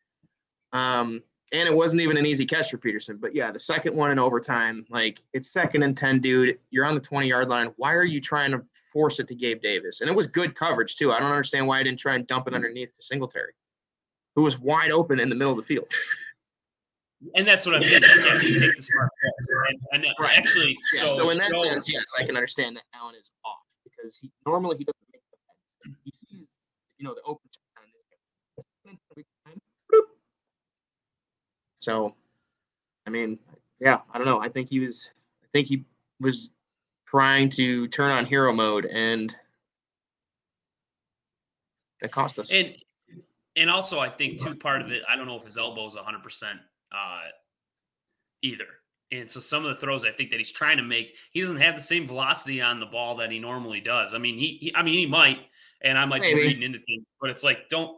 Um, 0.72 1.22
and 1.52 1.68
it 1.68 1.74
wasn't 1.74 2.02
even 2.02 2.16
an 2.16 2.26
easy 2.26 2.44
catch 2.44 2.70
for 2.70 2.78
Peterson. 2.78 3.16
But 3.16 3.34
yeah, 3.34 3.50
the 3.50 3.58
second 3.58 3.96
one 3.96 4.10
in 4.10 4.18
overtime, 4.18 4.84
like 4.90 5.20
it's 5.32 5.50
second 5.50 5.82
and 5.82 5.96
10, 5.96 6.20
dude. 6.20 6.58
You're 6.70 6.84
on 6.84 6.94
the 6.94 7.00
20 7.00 7.26
yard 7.26 7.48
line. 7.48 7.72
Why 7.76 7.94
are 7.94 8.04
you 8.04 8.20
trying 8.20 8.50
to 8.52 8.62
force 8.92 9.18
it 9.18 9.28
to 9.28 9.34
Gabe 9.34 9.60
Davis? 9.60 10.00
And 10.00 10.10
it 10.10 10.16
was 10.16 10.26
good 10.26 10.54
coverage, 10.54 10.96
too. 10.96 11.12
I 11.12 11.18
don't 11.18 11.30
understand 11.30 11.66
why 11.66 11.80
I 11.80 11.82
didn't 11.82 12.00
try 12.00 12.14
and 12.14 12.26
dump 12.26 12.48
it 12.48 12.54
underneath 12.54 12.94
to 12.94 13.02
Singletary, 13.02 13.52
who 14.34 14.42
was 14.42 14.58
wide 14.58 14.90
open 14.90 15.20
in 15.20 15.28
the 15.28 15.34
middle 15.34 15.52
of 15.52 15.56
the 15.56 15.64
field. 15.64 15.88
And 17.34 17.48
that's 17.48 17.66
what 17.66 17.74
I 17.74 17.80
mean. 17.80 17.92
Yeah, 17.92 17.98
just 18.40 18.58
take 18.62 18.76
the 18.76 18.82
smart 18.82 19.10
and, 19.92 20.04
and 20.04 20.14
right. 20.20 20.38
actually, 20.38 20.76
yeah, 20.94 21.06
so, 21.06 21.16
so 21.16 21.30
in 21.30 21.38
that 21.38 21.50
so, 21.50 21.64
sense, 21.64 21.92
yes, 21.92 22.04
I 22.16 22.24
can 22.24 22.36
understand 22.36 22.76
that 22.76 22.84
Allen 22.94 23.16
is 23.18 23.32
off 23.44 23.56
because 23.82 24.18
he 24.18 24.30
normally 24.46 24.76
he 24.76 24.84
doesn't 24.84 25.06
make 25.12 25.22
the 25.82 25.90
He 26.04 26.12
sees, 26.12 26.46
you 26.98 27.04
know, 27.04 27.14
the 27.14 27.22
open 27.22 27.47
So, 31.88 32.14
I 33.06 33.10
mean, 33.10 33.38
yeah, 33.80 34.00
I 34.12 34.18
don't 34.18 34.26
know. 34.26 34.42
I 34.42 34.50
think 34.50 34.68
he 34.68 34.78
was, 34.78 35.08
I 35.42 35.46
think 35.54 35.68
he 35.68 35.86
was 36.20 36.50
trying 37.06 37.48
to 37.50 37.88
turn 37.88 38.10
on 38.10 38.26
hero 38.26 38.52
mode, 38.52 38.84
and 38.84 39.34
that 42.02 42.12
cost 42.12 42.38
us. 42.38 42.52
And 42.52 42.74
and 43.56 43.70
also, 43.70 44.00
I 44.00 44.10
think 44.10 44.42
too 44.42 44.54
part 44.54 44.82
of 44.82 44.92
it. 44.92 45.02
I 45.08 45.16
don't 45.16 45.26
know 45.26 45.38
if 45.38 45.46
his 45.46 45.56
elbow 45.56 45.88
is 45.88 45.94
100 45.94 46.18
uh, 46.18 46.20
percent 46.20 46.58
either. 48.42 48.66
And 49.10 49.28
so 49.30 49.40
some 49.40 49.64
of 49.64 49.74
the 49.74 49.80
throws 49.80 50.04
I 50.04 50.10
think 50.10 50.28
that 50.28 50.36
he's 50.36 50.52
trying 50.52 50.76
to 50.76 50.82
make, 50.82 51.14
he 51.32 51.40
doesn't 51.40 51.56
have 51.56 51.74
the 51.74 51.80
same 51.80 52.06
velocity 52.06 52.60
on 52.60 52.80
the 52.80 52.86
ball 52.86 53.16
that 53.16 53.32
he 53.32 53.38
normally 53.38 53.80
does. 53.80 54.12
I 54.12 54.18
mean, 54.18 54.38
he, 54.38 54.58
he 54.60 54.74
I 54.76 54.82
mean, 54.82 54.98
he 54.98 55.06
might, 55.06 55.38
and 55.80 55.96
I 55.96 56.04
might 56.04 56.20
Maybe. 56.20 56.34
be 56.34 56.48
reading 56.48 56.62
into 56.64 56.80
things, 56.80 57.06
but 57.18 57.30
it's 57.30 57.42
like 57.42 57.70
don't. 57.70 57.96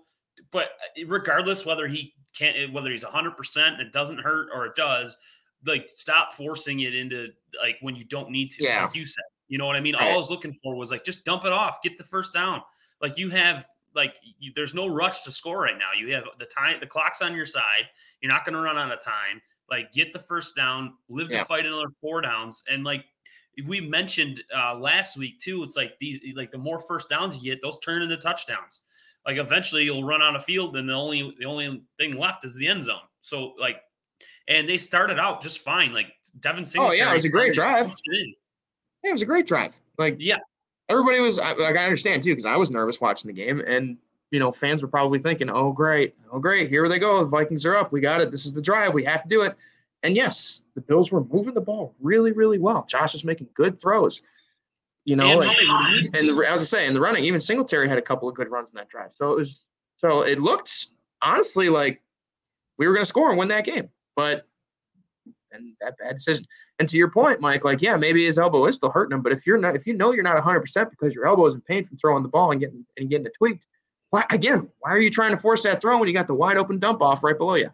But 0.53 0.71
regardless 1.07 1.65
whether 1.65 1.87
he 1.87 2.15
can't 2.37 2.57
eh, 2.57 2.67
whether 2.71 2.91
he's 2.91 3.05
100% 3.05 3.81
it 3.81 3.93
doesn't 3.93 4.19
hurt 4.19 4.49
or 4.55 4.67
it 4.67 4.75
does 4.77 5.17
like 5.67 5.89
stop 5.89 6.33
forcing 6.33 6.81
it 6.81 6.95
into 6.95 7.29
like 7.63 7.77
when 7.81 7.95
you 7.95 8.05
don't 8.05 8.31
need 8.31 8.51
to 8.51 8.65
yeah. 8.65 8.85
like 8.85 8.95
you 8.95 9.05
said 9.05 9.25
you 9.49 9.59
know 9.59 9.67
what 9.67 9.77
i 9.77 9.81
mean? 9.81 9.95
Right. 9.95 10.09
all 10.09 10.15
i 10.15 10.17
was 10.17 10.31
looking 10.31 10.53
for 10.53 10.75
was 10.77 10.91
like 10.91 11.05
just 11.05 11.25
dump 11.25 11.45
it 11.45 11.53
off 11.53 11.83
get 11.83 11.99
the 11.99 12.05
first 12.05 12.33
down. 12.33 12.63
Like 13.01 13.17
you 13.19 13.31
have 13.31 13.67
like 13.95 14.15
you, 14.39 14.53
there's 14.55 14.75
no 14.75 14.87
rush 14.87 15.23
to 15.23 15.33
score 15.33 15.61
right 15.61 15.77
now. 15.79 15.99
You 15.99 16.15
have 16.15 16.25
the 16.39 16.47
time 16.47 16.77
the 16.81 16.87
clock's 16.87 17.23
on 17.23 17.35
your 17.35 17.47
side. 17.47 17.89
You're 18.21 18.33
not 18.33 18.45
going 18.45 18.55
to 18.55 18.61
run 18.61 18.79
out 18.79 18.93
of 18.93 19.01
time. 19.01 19.41
Like 19.71 19.93
get 19.93 20.13
the 20.13 20.19
first 20.19 20.55
down 20.55 20.95
live 21.09 21.31
yeah. 21.31 21.41
to 21.41 21.45
fight 21.45 21.67
another 21.67 21.89
four 22.01 22.21
downs. 22.21 22.63
And 22.71 22.85
like 22.85 23.05
we 23.67 23.81
mentioned 23.81 24.43
uh 24.57 24.75
last 24.77 25.19
week 25.19 25.39
too 25.39 25.63
it's 25.63 25.77
like 25.77 25.99
these 26.01 26.21
like 26.35 26.51
the 26.51 26.57
more 26.57 26.79
first 26.79 27.11
downs 27.11 27.37
you 27.37 27.53
get 27.53 27.61
those 27.61 27.79
turn 27.81 28.01
into 28.01 28.17
touchdowns 28.17 28.83
like 29.27 29.37
eventually 29.37 29.85
you'll 29.85 30.05
run 30.05 30.23
on 30.23 30.37
a 30.37 30.41
field 30.41 30.77
and 30.77 30.89
the 30.89 30.95
only 30.95 31.35
the 31.39 31.47
only 31.47 31.83
thing 31.99 32.17
left 32.19 32.45
is 32.45 32.55
the 32.55 32.67
end 32.67 32.85
zone. 32.85 33.01
So 33.21 33.55
like, 33.59 33.77
and 34.49 34.69
they 34.69 34.79
started 34.79 35.19
out 35.19 35.43
just 35.43 35.61
fine. 35.61 35.93
Like 35.93 36.09
Devin 36.41 36.65
Singletary. 36.65 37.01
Oh 37.01 37.05
yeah, 37.05 37.11
it 37.11 37.15
was 37.15 37.25
a 37.25 37.29
great 37.29 37.53
drive. 37.53 37.93
Yeah, 38.07 39.11
it 39.11 39.13
was 39.13 39.23
a 39.23 39.27
great 39.27 39.47
drive. 39.47 39.79
Like 39.99 40.17
yeah, 40.19 40.39
everybody 40.89 41.21
was 41.21 41.39
like 41.39 41.77
I 41.77 41.85
understand 41.85 42.23
too 42.23 42.33
because 42.33 42.47
I 42.47 42.57
was 42.57 42.71
nervous 42.71 43.01
watching 43.01 43.29
the 43.29 43.35
game 43.35 43.63
and 43.67 43.97
you 44.31 44.39
know 44.39 44.53
fans 44.53 44.83
were 44.83 44.89
probably 44.89 45.19
thinking, 45.19 45.51
oh 45.51 45.73
great, 45.73 46.15
oh 46.33 46.39
great, 46.39 46.69
here 46.69 46.89
they 46.89 46.99
go, 46.99 47.21
the 47.21 47.29
Vikings 47.29 47.65
are 47.67 47.77
up, 47.77 47.93
we 47.93 48.01
got 48.01 48.21
it, 48.21 48.31
this 48.31 48.47
is 48.47 48.53
the 48.53 48.63
drive, 48.63 48.95
we 48.95 49.05
have 49.05 49.23
to 49.23 49.29
do 49.29 49.43
it. 49.43 49.57
And 50.03 50.17
yes, 50.17 50.63
the 50.75 50.81
Bills 50.81 51.13
were 51.13 51.25
moving 51.25 51.55
the 51.55 51.61
ball 51.61 51.95
really, 52.01 52.33
really 52.33 52.59
well. 52.59 52.87
Josh 52.89 53.13
was 53.13 53.25
making 53.25 53.49
good 53.55 53.79
throws. 53.79 54.23
You 55.05 55.17
know, 55.17 55.41
and, 55.41 55.51
and, 55.51 56.15
and 56.15 56.45
as 56.45 56.61
I 56.61 56.65
say, 56.65 56.87
in 56.87 56.95
the 56.95 57.01
running, 57.01 57.25
even 57.25 57.41
Singletary 57.41 57.89
had 57.89 57.99
a 57.99 58.03
couple 58.03 58.29
of 58.29 58.35
good 58.35 58.51
runs 58.51 58.71
in 58.71 58.77
that 58.77 58.89
drive. 58.89 59.13
So 59.13 59.33
it 59.33 59.39
was 59.39 59.65
so 59.97 60.23
it 60.23 60.41
looked 60.41 60.89
honestly 61.23 61.69
like 61.69 62.03
we 62.79 62.87
were 62.87 62.93
going 62.93 63.03
to 63.03 63.07
score 63.07 63.31
and 63.31 63.39
win 63.39 63.49
that 63.49 63.65
game, 63.65 63.89
but 64.15 64.47
and 65.53 65.75
that 65.81 65.97
bad 65.99 66.15
decision. 66.15 66.45
And 66.79 66.89
to 66.89 66.97
your 66.97 67.11
point, 67.11 67.41
Mike, 67.41 67.65
like 67.65 67.83
yeah, 67.83 67.97
maybe 67.97 68.25
his 68.25 68.39
elbow 68.39 68.67
is 68.67 68.77
still 68.77 68.91
hurting 68.91 69.15
him, 69.15 69.23
but 69.23 69.33
if 69.33 69.47
you're 69.47 69.59
not, 69.59 69.75
if 69.75 69.87
you 69.87 69.95
know 69.95 70.13
you're 70.13 70.23
not 70.23 70.35
100 70.35 70.61
percent 70.61 70.91
because 70.91 71.15
your 71.15 71.27
elbow 71.27 71.47
is 71.47 71.55
in 71.55 71.61
pain 71.63 71.85
from 71.85 71.97
throwing 71.97 72.23
the 72.23 72.29
ball 72.29 72.51
and 72.53 72.61
getting 72.61 72.85
and 72.97 73.11
getting 73.11 73.27
it 73.27 73.35
tweaked, 73.37 73.67
why 74.11 74.25
again? 74.31 74.69
Why 74.81 74.91
are 74.91 75.01
you 75.01 75.11
trying 75.11 75.31
to 75.31 75.37
force 75.37 75.63
that 75.63 75.81
throw 75.81 75.99
when 75.99 76.09
you 76.09 76.15
got 76.15 76.27
the 76.27 76.35
wide 76.35 76.57
open 76.57 76.79
dump 76.79 77.01
off 77.01 77.25
right 77.25 77.37
below 77.37 77.55
you? 77.55 77.71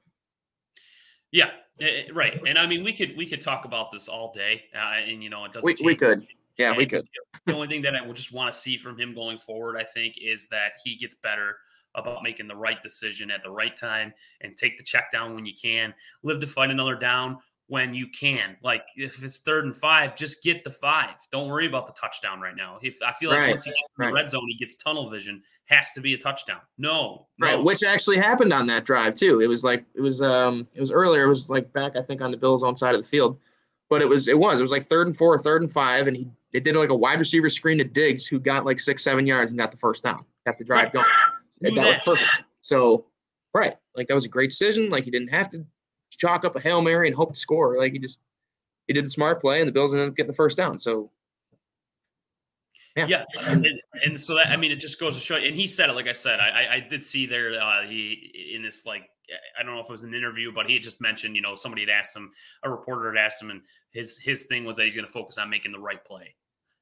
Yeah, 1.33 1.51
eh, 1.81 1.85
eh, 1.85 2.03
right. 2.15 2.41
And 2.47 2.59
I 2.59 2.67
mean, 2.67 2.85
we 2.85 2.93
could 2.93 3.17
we 3.17 3.27
could 3.27 3.41
talk 3.41 3.65
about 3.65 3.93
this 3.93 4.09
all 4.09 4.33
day, 4.33 4.65
uh, 4.75 5.01
and 5.09 5.23
you 5.23 5.31
know, 5.31 5.45
it 5.45 5.53
doesn't. 5.53 5.65
We, 5.65 5.77
we 5.85 5.95
could. 5.95 6.27
Yeah, 6.59 6.69
and 6.69 6.77
we 6.77 6.87
could. 6.87 7.07
The 7.45 7.55
only 7.55 7.69
thing 7.69 7.83
that 7.83 7.95
I 7.95 8.07
would 8.07 8.17
just 8.17 8.33
want 8.33 8.53
to 8.53 8.59
see 8.59 8.79
from 8.79 8.99
him 8.99 9.15
going 9.15 9.39
forward, 9.39 9.77
I 9.77 9.85
think, 9.85 10.17
is 10.21 10.49
that 10.49 10.73
he 10.83 10.97
gets 10.97 11.15
better 11.15 11.57
about 11.95 12.23
making 12.23 12.47
the 12.47 12.57
right 12.57 12.83
decision 12.83 13.31
at 13.31 13.43
the 13.43 13.51
right 13.51 13.77
time 13.77 14.13
and 14.43 14.57
take 14.57 14.77
the 14.77 14.85
check 14.85 15.11
down 15.13 15.35
when 15.35 15.47
you 15.47 15.55
can. 15.61 15.95
Live 16.23 16.41
to 16.41 16.47
fight 16.47 16.71
another 16.71 16.95
down 16.95 17.39
when 17.69 17.95
you 17.95 18.07
can. 18.09 18.57
Like 18.63 18.85
if 18.97 19.23
it's 19.23 19.39
third 19.39 19.65
and 19.65 19.75
five, 19.75 20.15
just 20.15 20.43
get 20.43 20.63
the 20.63 20.71
five. 20.71 21.15
Don't 21.33 21.49
worry 21.49 21.67
about 21.67 21.87
the 21.87 21.93
touchdown 21.93 22.41
right 22.41 22.55
now. 22.55 22.79
If 22.83 22.99
I 23.05 23.13
feel 23.13 23.31
like 23.31 23.41
right. 23.41 23.51
once 23.51 23.65
he 23.65 23.71
gets 23.71 23.81
in 23.99 24.03
right. 24.03 24.09
the 24.09 24.15
red 24.15 24.31
zone, 24.31 24.47
he 24.49 24.57
gets 24.57 24.77
tunnel 24.77 25.11
vision, 25.11 25.43
has 25.65 25.93
to 25.93 26.01
be 26.01 26.15
a 26.15 26.19
touchdown. 26.19 26.61
No, 26.79 27.27
no. 27.39 27.47
Right, 27.47 27.65
which 27.65 27.83
actually 27.83 28.19
happened 28.19 28.53
on 28.53 28.67
that 28.69 28.85
drive 28.85 29.15
too. 29.15 29.41
It 29.41 29.49
was 29.49 29.65
like 29.65 29.85
it 29.95 30.01
was 30.01 30.23
um 30.23 30.69
it 30.75 30.81
was 30.81 30.91
earlier. 30.91 31.25
It 31.25 31.29
was 31.29 31.49
like 31.49 31.73
back 31.73 31.97
I 31.97 32.03
think 32.03 32.21
on 32.21 32.31
the 32.31 32.37
Bills' 32.37 32.63
own 32.63 32.77
side 32.77 32.95
of 32.95 33.03
the 33.03 33.09
field, 33.09 33.39
but 33.89 34.01
it 34.01 34.09
was 34.09 34.29
it 34.29 34.39
was 34.39 34.61
it 34.61 34.63
was 34.63 34.73
like 34.73 34.85
third 34.85 35.07
and 35.07 35.17
four, 35.17 35.37
third 35.39 35.63
and 35.63 35.73
five, 35.73 36.07
and 36.07 36.17
he 36.17 36.29
it 36.57 36.65
did 36.65 36.75
like 36.75 36.89
a 36.89 36.97
wide 36.97 37.19
receiver 37.19 37.51
screen 37.51 37.77
to 37.77 37.85
Diggs, 37.85 38.27
who 38.27 38.41
got 38.41 38.65
like 38.65 38.81
six 38.81 39.05
seven 39.05 39.27
yards 39.27 39.53
and 39.53 39.59
got 39.59 39.71
the 39.71 39.77
first 39.77 40.03
down, 40.03 40.25
got 40.47 40.57
the 40.57 40.65
drive 40.65 40.91
going. 40.91 41.05
that 41.61 41.75
was 41.75 41.97
perfect. 42.03 42.45
So 42.63 43.05
right, 43.53 43.77
like 43.95 44.09
that 44.09 44.15
was 44.15 44.25
a 44.25 44.29
great 44.31 44.49
decision. 44.49 44.89
Like 44.89 45.05
he 45.05 45.11
didn't 45.11 45.29
have 45.29 45.51
to 45.51 45.67
chalk 46.11 46.47
up 46.47 46.57
a 46.57 46.61
hail 46.61 46.81
mary 46.81 47.09
and 47.09 47.15
hope 47.15 47.35
to 47.35 47.39
score. 47.39 47.79
Like 47.79 47.93
he 47.93 47.99
just 47.99 48.21
he 48.87 48.95
did 48.95 49.05
the 49.05 49.11
smart 49.11 49.39
play, 49.39 49.61
and 49.61 49.69
the 49.69 49.73
Bills 49.73 49.93
ended 49.93 50.09
up 50.09 50.17
getting 50.17 50.31
the 50.31 50.37
first 50.37 50.57
down. 50.57 50.79
So 50.79 51.11
yeah, 52.97 53.07
yeah. 53.07 53.25
And, 53.43 53.67
and, 54.03 54.19
so 54.19 54.35
that 54.37 54.47
I 54.49 54.57
mean, 54.57 54.73
it 54.73 54.81
just 54.81 54.99
goes 54.99 55.15
to 55.15 55.21
show. 55.21 55.37
And 55.37 55.55
he 55.55 55.67
said 55.67 55.91
it, 55.91 55.93
like 55.93 56.09
I 56.09 56.15
said, 56.15 56.41
I, 56.41 56.77
I 56.77 56.81
did 56.89 57.05
see 57.05 57.27
there 57.27 57.61
uh, 57.61 57.83
he 57.83 58.55
in 58.55 58.63
this 58.63 58.87
like 58.87 59.11
I 59.61 59.63
don't 59.63 59.75
know 59.75 59.81
if 59.81 59.91
it 59.91 59.93
was 59.93 60.05
an 60.05 60.15
interview, 60.15 60.53
but 60.55 60.71
he 60.71 60.79
just 60.79 61.03
mentioned 61.03 61.37
you 61.37 61.43
know 61.43 61.55
somebody 61.55 61.83
had 61.83 61.91
asked 61.91 62.17
him, 62.17 62.31
a 62.63 62.71
reporter 62.71 63.13
had 63.13 63.23
asked 63.23 63.43
him, 63.43 63.51
and 63.51 63.61
his 63.91 64.17
his 64.17 64.45
thing 64.45 64.65
was 64.65 64.77
that 64.77 64.85
he's 64.85 64.95
going 64.95 65.07
to 65.07 65.13
focus 65.13 65.37
on 65.37 65.51
making 65.51 65.73
the 65.73 65.79
right 65.79 66.03
play. 66.05 66.35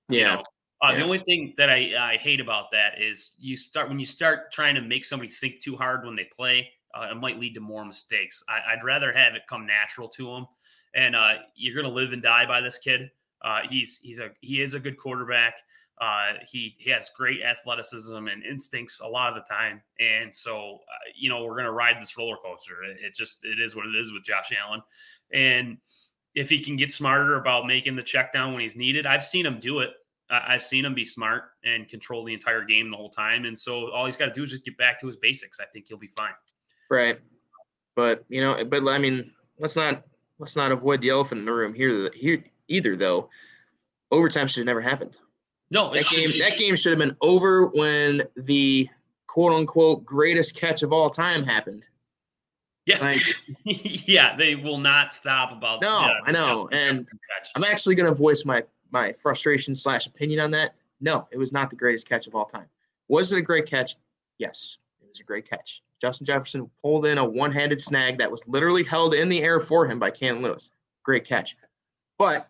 Yeah. 0.08 0.18
You 0.18 0.36
know? 0.36 0.42
Uh, 0.82 0.88
yeah. 0.90 0.98
The 0.98 1.04
only 1.04 1.18
thing 1.20 1.54
that 1.56 1.70
I, 1.70 2.12
I 2.12 2.16
hate 2.16 2.40
about 2.40 2.70
that 2.72 3.00
is 3.00 3.34
you 3.38 3.56
start 3.56 3.88
when 3.88 3.98
you 3.98 4.06
start 4.06 4.52
trying 4.52 4.74
to 4.74 4.82
make 4.82 5.04
somebody 5.04 5.30
think 5.30 5.60
too 5.60 5.76
hard 5.76 6.04
when 6.04 6.16
they 6.16 6.28
play 6.36 6.68
uh, 6.94 7.08
it 7.10 7.16
might 7.16 7.38
lead 7.38 7.54
to 7.54 7.60
more 7.60 7.84
mistakes. 7.84 8.42
I, 8.48 8.74
would 8.76 8.84
rather 8.84 9.12
have 9.12 9.34
it 9.34 9.42
come 9.48 9.66
natural 9.66 10.08
to 10.10 10.26
them. 10.26 10.46
And 10.94 11.16
uh, 11.16 11.34
you're 11.56 11.74
going 11.74 11.86
to 11.86 11.92
live 11.92 12.12
and 12.12 12.22
die 12.22 12.46
by 12.46 12.60
this 12.60 12.78
kid. 12.78 13.10
Uh, 13.42 13.60
he's 13.68 13.98
he's 13.98 14.20
a 14.20 14.30
he 14.40 14.62
is 14.62 14.74
a 14.74 14.80
good 14.80 14.96
quarterback. 14.96 15.54
Uh, 16.00 16.34
he 16.48 16.76
he 16.78 16.90
has 16.90 17.10
great 17.16 17.42
athleticism 17.42 18.16
and 18.28 18.44
instincts 18.44 19.00
a 19.00 19.06
lot 19.06 19.28
of 19.28 19.34
the 19.34 19.54
time, 19.54 19.82
and 20.00 20.34
so 20.34 20.78
uh, 20.88 21.10
you 21.14 21.28
know 21.28 21.44
we're 21.44 21.54
going 21.54 21.64
to 21.64 21.72
ride 21.72 22.00
this 22.00 22.16
roller 22.16 22.36
coaster. 22.42 22.84
It, 22.84 23.04
it, 23.04 23.14
just 23.14 23.44
it 23.44 23.60
is 23.60 23.76
what 23.76 23.86
it 23.86 23.94
is 23.96 24.12
with 24.12 24.24
Josh 24.24 24.50
Allen, 24.56 24.82
and 25.32 25.76
if 26.34 26.48
he 26.48 26.60
can 26.60 26.76
get 26.76 26.92
smarter 26.92 27.36
about 27.36 27.66
making 27.66 27.96
the 27.96 28.02
check 28.02 28.32
down 28.32 28.52
when 28.52 28.62
he's 28.62 28.76
needed, 28.76 29.06
I've 29.06 29.24
seen 29.24 29.46
him 29.46 29.60
do 29.60 29.80
it. 29.80 29.90
I've 30.30 30.64
seen 30.64 30.84
him 30.84 30.94
be 30.94 31.04
smart 31.04 31.50
and 31.64 31.88
control 31.88 32.24
the 32.24 32.32
entire 32.32 32.64
game 32.64 32.90
the 32.90 32.96
whole 32.96 33.10
time, 33.10 33.44
and 33.44 33.58
so 33.58 33.90
all 33.90 34.06
he's 34.06 34.16
got 34.16 34.26
to 34.26 34.32
do 34.32 34.42
is 34.42 34.50
just 34.50 34.64
get 34.64 34.76
back 34.78 34.98
to 35.00 35.06
his 35.06 35.16
basics. 35.16 35.60
I 35.60 35.66
think 35.66 35.86
he'll 35.86 35.98
be 35.98 36.10
fine. 36.16 36.32
Right. 36.90 37.18
But 37.94 38.24
you 38.28 38.40
know, 38.40 38.64
but 38.64 38.86
I 38.88 38.98
mean, 38.98 39.32
let's 39.58 39.76
not 39.76 40.02
let's 40.38 40.56
not 40.56 40.72
avoid 40.72 41.02
the 41.02 41.10
elephant 41.10 41.40
in 41.40 41.44
the 41.44 41.52
room 41.52 41.74
here. 41.74 42.10
Here 42.14 42.42
either 42.68 42.96
though, 42.96 43.28
overtime 44.10 44.48
should 44.48 44.60
have 44.60 44.66
never 44.66 44.80
happened. 44.80 45.18
No, 45.70 45.92
that 45.92 46.06
game 46.08 46.30
that 46.38 46.56
game 46.58 46.74
should 46.74 46.90
have 46.90 46.98
been 46.98 47.16
over 47.20 47.66
when 47.68 48.22
the 48.36 48.88
quote 49.26 49.52
unquote 49.52 50.04
greatest 50.04 50.56
catch 50.56 50.82
of 50.82 50.92
all 50.92 51.10
time 51.10 51.44
happened. 51.44 51.88
Yeah, 52.86 52.98
like, 53.00 53.22
yeah, 53.64 54.36
they 54.36 54.56
will 54.56 54.78
not 54.78 55.12
stop 55.12 55.52
about. 55.52 55.80
That. 55.80 55.86
No, 55.86 56.00
yeah, 56.00 56.18
I 56.26 56.32
know, 56.32 56.68
and 56.72 57.06
I'm 57.54 57.64
actually 57.64 57.94
going 57.94 58.08
to 58.08 58.14
voice 58.14 58.44
my 58.44 58.62
my 58.90 59.12
frustration 59.12 59.74
slash 59.74 60.06
opinion 60.06 60.40
on 60.40 60.50
that. 60.50 60.74
No, 61.00 61.26
it 61.30 61.38
was 61.38 61.52
not 61.52 61.70
the 61.70 61.76
greatest 61.76 62.08
catch 62.08 62.26
of 62.26 62.34
all 62.34 62.44
time. 62.44 62.66
Was 63.08 63.32
it 63.32 63.38
a 63.38 63.42
great 63.42 63.66
catch? 63.66 63.96
Yes, 64.38 64.78
it 65.00 65.08
was 65.08 65.20
a 65.20 65.24
great 65.24 65.48
catch. 65.48 65.82
Justin 66.00 66.26
Jefferson 66.26 66.70
pulled 66.82 67.06
in 67.06 67.18
a 67.18 67.24
one-handed 67.24 67.80
snag 67.80 68.18
that 68.18 68.30
was 68.30 68.46
literally 68.46 68.82
held 68.82 69.14
in 69.14 69.28
the 69.28 69.42
air 69.42 69.60
for 69.60 69.86
him 69.86 69.98
by 69.98 70.10
Cam 70.10 70.42
Lewis. 70.42 70.70
Great 71.02 71.24
catch. 71.24 71.56
But 72.18 72.48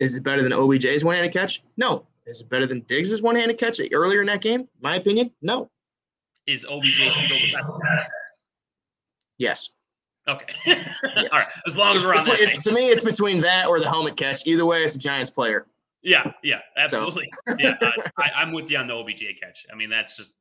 is 0.00 0.16
it 0.16 0.22
better 0.22 0.42
than 0.42 0.52
OBJ's 0.52 1.04
one-handed 1.04 1.32
catch? 1.32 1.62
No. 1.76 2.06
Is 2.26 2.40
it 2.40 2.48
better 2.48 2.66
than 2.66 2.80
Diggs' 2.82 3.22
one-handed 3.22 3.58
catch 3.58 3.80
earlier 3.92 4.20
in 4.20 4.26
that 4.26 4.42
game? 4.42 4.68
My 4.80 4.96
opinion, 4.96 5.30
no. 5.42 5.70
Is 6.46 6.64
OBJ 6.64 6.94
still 6.94 7.38
the 7.38 7.52
best? 7.52 7.72
Yes. 9.38 9.70
Okay. 10.28 10.46
yes. 10.66 10.88
All 11.02 11.28
right. 11.32 11.46
As 11.66 11.76
long 11.76 11.96
as 11.96 12.04
we're 12.04 12.12
on 12.12 12.18
it's, 12.18 12.26
that. 12.26 12.40
It's, 12.40 12.64
to 12.64 12.72
me, 12.72 12.88
it's 12.88 13.04
between 13.04 13.40
that 13.40 13.66
or 13.66 13.80
the 13.80 13.88
helmet 13.88 14.16
catch. 14.16 14.46
Either 14.46 14.66
way, 14.66 14.84
it's 14.84 14.94
a 14.94 14.98
Giants 14.98 15.30
player. 15.30 15.66
Yeah, 16.02 16.32
yeah, 16.42 16.60
absolutely. 16.76 17.30
So. 17.48 17.56
yeah, 17.58 17.76
I, 18.18 18.30
I'm 18.36 18.52
with 18.52 18.70
you 18.70 18.78
on 18.78 18.86
the 18.86 18.94
OBJ 18.94 19.24
catch. 19.40 19.66
I 19.72 19.76
mean, 19.76 19.90
that's 19.90 20.16
just 20.16 20.34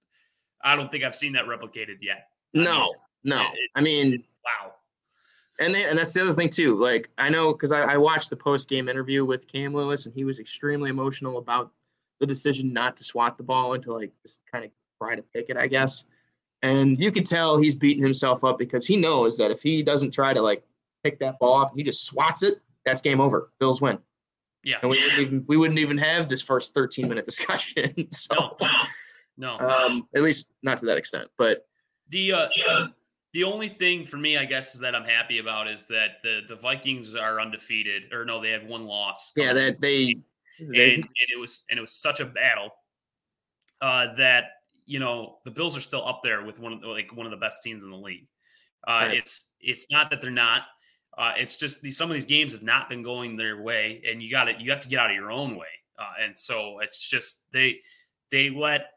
I 0.63 0.75
don't 0.75 0.91
think 0.91 1.03
I've 1.03 1.15
seen 1.15 1.33
that 1.33 1.45
replicated 1.45 1.97
yet. 2.01 2.29
No, 2.53 2.71
I 2.71 2.79
mean, 2.81 2.91
no. 3.23 3.41
It, 3.41 3.69
I 3.75 3.81
mean, 3.81 4.23
wow. 4.45 4.73
And 5.59 5.73
they, 5.73 5.85
and 5.85 5.97
that's 5.97 6.13
the 6.13 6.21
other 6.21 6.33
thing 6.33 6.49
too. 6.49 6.75
Like 6.75 7.09
I 7.17 7.29
know 7.29 7.51
because 7.51 7.71
I, 7.71 7.81
I 7.81 7.97
watched 7.97 8.29
the 8.29 8.37
post 8.37 8.69
game 8.69 8.87
interview 8.87 9.25
with 9.25 9.47
Cam 9.47 9.73
Lewis, 9.73 10.05
and 10.05 10.13
he 10.13 10.23
was 10.23 10.39
extremely 10.39 10.89
emotional 10.89 11.37
about 11.37 11.71
the 12.19 12.27
decision 12.27 12.73
not 12.73 12.97
to 12.97 13.03
swat 13.03 13.37
the 13.37 13.43
ball 13.43 13.73
and 13.73 13.83
to 13.83 13.93
like 13.93 14.11
just 14.23 14.41
kind 14.51 14.65
of 14.65 14.71
try 15.01 15.15
to 15.15 15.21
pick 15.21 15.49
it, 15.49 15.57
I 15.57 15.67
guess. 15.67 16.03
And 16.67 16.99
you 16.99 17.11
could 17.11 17.25
tell 17.25 17.57
he's 17.57 17.75
beating 17.75 18.03
himself 18.03 18.43
up 18.43 18.57
because 18.57 18.85
he 18.85 18.97
knows 18.97 19.37
that 19.37 19.51
if 19.51 19.61
he 19.61 19.81
doesn't 19.81 20.11
try 20.11 20.33
to 20.33 20.41
like 20.41 20.63
pick 21.03 21.19
that 21.19 21.39
ball 21.39 21.53
off, 21.53 21.71
he 21.75 21.83
just 21.83 22.05
swats 22.05 22.43
it. 22.43 22.59
That's 22.85 23.01
game 23.01 23.21
over. 23.21 23.51
Bills 23.59 23.81
win. 23.81 23.99
Yeah. 24.63 24.77
And 24.81 24.91
we 24.91 25.01
wouldn't 25.01 25.19
even 25.21 25.45
we 25.47 25.57
wouldn't 25.57 25.79
even 25.79 25.97
have 25.97 26.27
this 26.27 26.41
first 26.41 26.73
13 26.73 27.07
minute 27.07 27.25
discussion. 27.31 28.11
so 28.11 28.57
no, 29.37 29.57
no. 29.57 29.69
Um, 29.69 30.07
at 30.15 30.23
least 30.23 30.51
not 30.61 30.77
to 30.79 30.85
that 30.87 30.97
extent. 30.97 31.29
But 31.37 31.65
the 32.09 32.33
uh, 32.33 32.47
the 33.33 33.43
only 33.43 33.69
thing 33.69 34.05
for 34.05 34.17
me, 34.17 34.37
I 34.37 34.45
guess, 34.45 34.73
is 34.73 34.81
that 34.81 34.95
I'm 34.95 35.05
happy 35.05 35.39
about 35.39 35.67
is 35.67 35.85
that 35.85 36.21
the 36.23 36.41
the 36.47 36.55
Vikings 36.55 37.15
are 37.15 37.39
undefeated, 37.39 38.11
or 38.11 38.25
no, 38.25 38.41
they 38.41 38.51
have 38.51 38.65
one 38.65 38.85
loss. 38.85 39.31
Yeah, 39.35 39.53
that 39.53 39.79
they, 39.79 40.17
and, 40.59 40.73
they, 40.73 40.95
and 40.95 41.03
it 41.03 41.39
was 41.39 41.63
and 41.69 41.77
it 41.77 41.81
was 41.81 41.93
such 41.93 42.19
a 42.19 42.25
battle 42.25 42.71
uh, 43.81 44.13
that 44.15 44.56
you 44.87 44.99
know 44.99 45.37
the 45.45 45.51
Bills 45.51 45.77
are 45.77 45.81
still 45.81 46.05
up 46.07 46.21
there 46.23 46.43
with 46.43 46.59
one 46.59 46.73
of 46.73 46.81
the, 46.81 46.87
like 46.87 47.15
one 47.15 47.27
of 47.27 47.31
the 47.31 47.37
best 47.37 47.61
teams 47.61 47.83
in 47.83 47.91
the 47.91 47.97
league. 47.97 48.27
Uh, 48.87 48.91
right. 48.91 49.17
It's 49.17 49.51
it's 49.59 49.91
not 49.91 50.09
that 50.09 50.21
they're 50.21 50.31
not. 50.31 50.63
Uh, 51.17 51.33
it's 51.37 51.57
just 51.57 51.81
these 51.81 51.97
some 51.97 52.09
of 52.09 52.15
these 52.15 52.25
games 52.25 52.53
have 52.53 52.63
not 52.63 52.89
been 52.89 53.03
going 53.03 53.35
their 53.35 53.61
way, 53.61 54.01
and 54.09 54.23
you 54.23 54.31
got 54.31 54.47
it. 54.47 54.59
You 54.59 54.71
have 54.71 54.81
to 54.81 54.87
get 54.87 54.99
out 54.99 55.09
of 55.09 55.15
your 55.15 55.31
own 55.31 55.55
way, 55.55 55.67
uh, 55.99 56.23
and 56.23 56.35
so 56.35 56.79
it's 56.79 57.07
just 57.07 57.45
they 57.51 57.79
they 58.31 58.49
let 58.49 58.87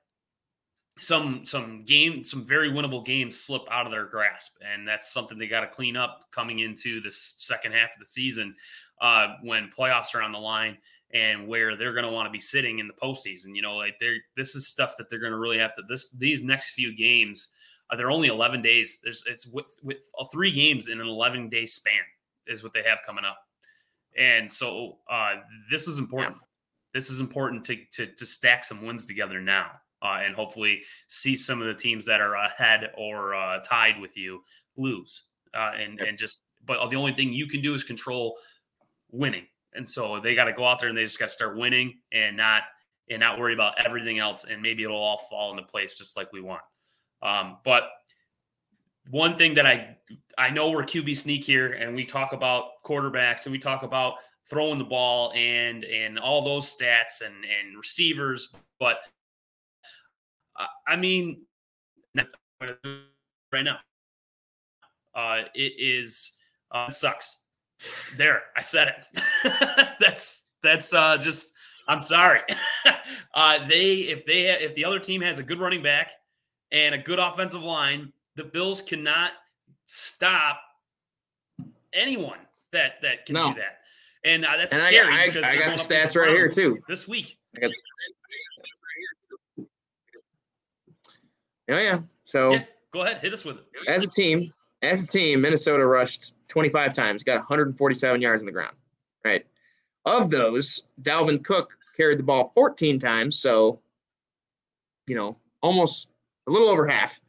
some 1.01 1.45
some 1.45 1.85
game 1.85 2.23
some 2.23 2.47
very 2.47 2.71
winnable 2.71 3.05
games 3.05 3.41
slip 3.41 3.63
out 3.71 3.87
of 3.87 3.93
their 3.93 4.05
grasp 4.05 4.53
and 4.61 4.87
that's 4.87 5.11
something 5.11 5.39
they 5.39 5.47
got 5.47 5.61
to 5.61 5.67
clean 5.67 5.97
up 5.97 6.27
coming 6.31 6.59
into 6.59 7.01
this 7.01 7.35
second 7.39 7.73
half 7.73 7.91
of 7.95 7.99
the 7.99 8.05
season 8.05 8.55
uh, 9.01 9.29
when 9.43 9.71
playoffs 9.77 10.15
are 10.15 10.21
on 10.21 10.31
the 10.31 10.39
line 10.39 10.77
and 11.13 11.49
where 11.49 11.77
they're 11.77 11.93
going 11.93 12.05
to 12.05 12.13
want 12.13 12.27
to 12.27 12.31
be 12.31 12.41
sitting 12.41 12.79
in 12.79 12.87
the 12.87 12.95
postseason 12.95 13.55
you 13.55 13.63
know 13.63 13.77
like 13.77 13.95
they're 13.99 14.17
this 14.37 14.55
is 14.55 14.69
stuff 14.69 14.97
that 14.97 15.11
they're 15.11 15.19
going 15.19 15.33
to 15.33 15.39
really 15.39 15.59
have 15.59 15.75
to 15.75 15.83
this 15.89 16.11
these 16.11 16.43
next 16.43 16.71
few 16.71 16.97
games 16.97 17.49
uh, 17.91 17.97
they're 17.97 18.11
only 18.11 18.29
11 18.29 18.63
days 18.63 19.01
there's 19.03 19.25
it's 19.27 19.47
with 19.47 19.79
with 19.83 19.99
uh, 20.19 20.25
three 20.33 20.53
games 20.53 20.89
in 20.89 21.01
an 21.01 21.07
11 21.07 21.49
day 21.49 21.67
span 21.67 22.03
is 22.47 22.63
what 22.63 22.73
they 22.73 22.83
have 22.83 22.99
coming 23.05 23.25
up 23.25 23.39
and 24.19 24.51
so 24.51 24.99
uh, 25.11 25.35
this 25.71 25.87
is 25.87 25.99
important 25.99 26.37
yeah. 26.37 26.47
this 26.95 27.11
is 27.11 27.21
important 27.21 27.65
to, 27.65 27.77
to 27.93 28.07
to 28.07 28.27
stack 28.27 28.65
some 28.65 28.85
wins 28.87 29.05
together 29.05 29.41
now 29.41 29.71
uh, 30.03 30.21
and 30.25 30.35
hopefully 30.35 30.83
see 31.09 31.37
some 31.37 31.61
of 31.61 31.67
the 31.67 31.75
teams 31.75 32.07
that 32.07 32.21
are 32.21 32.35
ahead 32.35 32.91
or 32.97 33.35
uh, 33.35 33.59
tied 33.61 34.01
with 34.01 34.17
you 34.17 34.43
lose. 34.77 35.25
Uh, 35.55 35.73
and 35.79 35.99
yep. 35.99 36.09
and 36.09 36.19
just 36.19 36.45
but 36.65 36.89
the 36.91 36.97
only 36.97 37.13
thing 37.13 37.33
you 37.33 37.47
can 37.47 37.61
do 37.61 37.75
is 37.75 37.83
control 37.83 38.37
winning. 39.11 39.47
And 39.75 39.89
so 39.89 40.21
they 40.21 40.35
got 40.35 40.45
to 40.45 40.53
go 40.53 40.67
out 40.67 40.81
there 40.81 40.89
and 40.89 40.99
they 40.99 41.05
just 41.05 41.19
got 41.19 41.27
to 41.27 41.33
start 41.33 41.57
winning 41.57 41.99
and 42.13 42.37
not 42.37 42.63
and 43.09 43.21
not 43.21 43.39
worry 43.39 43.55
about 43.55 43.85
everything 43.85 44.19
else. 44.19 44.45
And 44.45 44.63
maybe 44.63 44.83
it'll 44.83 44.97
all 44.97 45.19
fall 45.31 45.51
into 45.51 45.65
place 45.65 45.95
just 45.95 46.17
like 46.17 46.33
we 46.33 46.41
want. 46.41 46.63
Um, 47.23 47.59
but 47.65 47.85
one 49.11 49.37
thing 49.37 49.55
that 49.55 49.67
I 49.67 49.97
I 50.39 50.51
know 50.51 50.71
we're 50.71 50.85
QB 50.85 51.17
sneak 51.17 51.45
here, 51.45 51.73
and 51.73 51.95
we 51.95 52.05
talk 52.05 52.33
about 52.33 52.83
quarterbacks 52.85 53.45
and 53.45 53.53
we 53.53 53.59
talk 53.59 53.83
about 53.83 54.15
throwing 54.49 54.79
the 54.79 54.85
ball 54.85 55.33
and 55.35 55.85
and 55.85 56.19
all 56.19 56.43
those 56.43 56.77
stats 56.77 57.25
and 57.25 57.35
and 57.45 57.77
receivers, 57.77 58.53
but 58.79 58.99
I 60.87 60.97
mean, 60.97 61.43
right 62.17 63.63
now, 63.63 63.79
uh, 65.15 65.43
it 65.55 65.73
is 65.79 66.33
uh, 66.73 66.87
it 66.89 66.95
sucks. 66.95 67.40
There, 68.17 68.43
I 68.57 68.61
said 68.61 68.95
it. 69.15 69.97
that's 70.01 70.47
that's 70.63 70.93
uh, 70.93 71.17
just. 71.19 71.53
I'm 71.89 72.03
sorry. 72.03 72.41
uh, 73.35 73.67
they 73.69 73.95
if 73.95 74.25
they 74.25 74.47
if 74.51 74.75
the 74.77 74.85
other 74.85 74.99
team 75.01 75.21
has 75.23 75.39
a 75.39 75.43
good 75.43 75.59
running 75.59 75.83
back 75.83 76.13
and 76.71 76.95
a 76.95 76.99
good 76.99 77.19
offensive 77.19 77.63
line, 77.63 78.13
the 78.37 78.45
Bills 78.45 78.81
cannot 78.83 79.33
stop 79.87 80.61
anyone 81.93 82.39
that 82.73 82.93
that 83.03 83.27
can 83.27 83.35
No. 83.35 83.49
do 83.53 83.55
that. 83.61 83.79
And 84.23 84.45
uh, 84.45 84.57
that's 84.59 84.73
And 84.73 84.83
I, 84.83 84.91
scary. 84.91 85.15
I, 85.15 85.27
because 85.27 85.43
I 85.45 85.57
got 85.57 85.73
the 85.73 85.79
stats 85.95 86.15
right 86.21 86.31
here 86.31 86.49
too. 86.49 86.79
this 86.87 87.09
week. 87.09 87.39
I 87.57 87.61
got, 87.61 87.71
oh 91.71 91.79
yeah. 91.79 91.99
So 92.25 92.53
Yeah, 92.53 92.65
go 92.93 93.03
ahead, 93.03 93.19
hit 93.23 93.33
us 93.33 93.45
with 93.45 93.57
it. 93.59 93.65
as 93.89 94.05
a 94.05 94.09
team, 94.11 94.43
as 94.83 95.03
a 95.03 95.07
team, 95.07 95.41
Minnesota 95.41 95.87
rushed 95.87 96.35
25 96.49 96.93
times, 96.95 97.23
got 97.23 97.37
147 97.37 98.21
yards 98.21 98.43
on 98.43 98.47
the 98.47 98.53
ground. 98.53 98.77
Right. 99.25 99.47
Of 100.07 100.31
those, 100.31 100.85
Dalvin 101.03 101.45
Cook 101.45 101.77
carried 101.97 102.19
the 102.19 102.23
ball 102.23 102.53
14 102.55 102.99
times, 102.99 103.39
so 103.39 103.81
you 105.07 105.17
know, 105.17 105.37
almost 105.61 106.11
a 106.47 106.51
little 106.51 106.69
over 106.69 106.87
half 106.87 107.21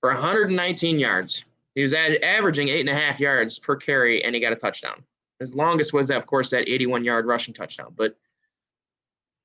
for 0.00 0.10
119 0.12 0.98
yards. 0.98 1.44
He 1.74 1.82
was 1.82 1.94
ad- 1.94 2.22
averaging 2.22 2.68
eight 2.68 2.80
and 2.80 2.88
a 2.90 2.94
half 2.94 3.18
yards 3.18 3.58
per 3.58 3.76
carry, 3.76 4.22
and 4.22 4.34
he 4.34 4.40
got 4.40 4.52
a 4.52 4.56
touchdown. 4.56 5.02
His 5.38 5.54
longest 5.54 5.94
was, 5.94 6.08
that, 6.08 6.18
of 6.18 6.26
course, 6.26 6.50
that 6.50 6.68
81 6.68 7.02
yard 7.02 7.26
rushing 7.26 7.54
touchdown. 7.54 7.94
But 7.96 8.14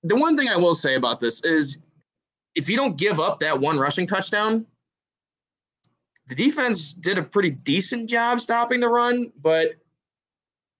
the 0.03 0.15
one 0.15 0.35
thing 0.35 0.49
I 0.49 0.57
will 0.57 0.75
say 0.75 0.95
about 0.95 1.21
this 1.21 1.43
is 1.45 1.83
if 2.53 2.69
you 2.69 2.75
don't 2.75 2.97
give 2.97 3.19
up 3.19 3.39
that 3.39 3.59
one 3.59 3.79
rushing 3.79 4.05
touchdown, 4.05 4.67
the 6.27 6.35
defense 6.35 6.93
did 6.93 7.17
a 7.17 7.23
pretty 7.23 7.51
decent 7.51 8.09
job 8.09 8.41
stopping 8.41 8.79
the 8.79 8.89
run, 8.89 9.31
but 9.41 9.75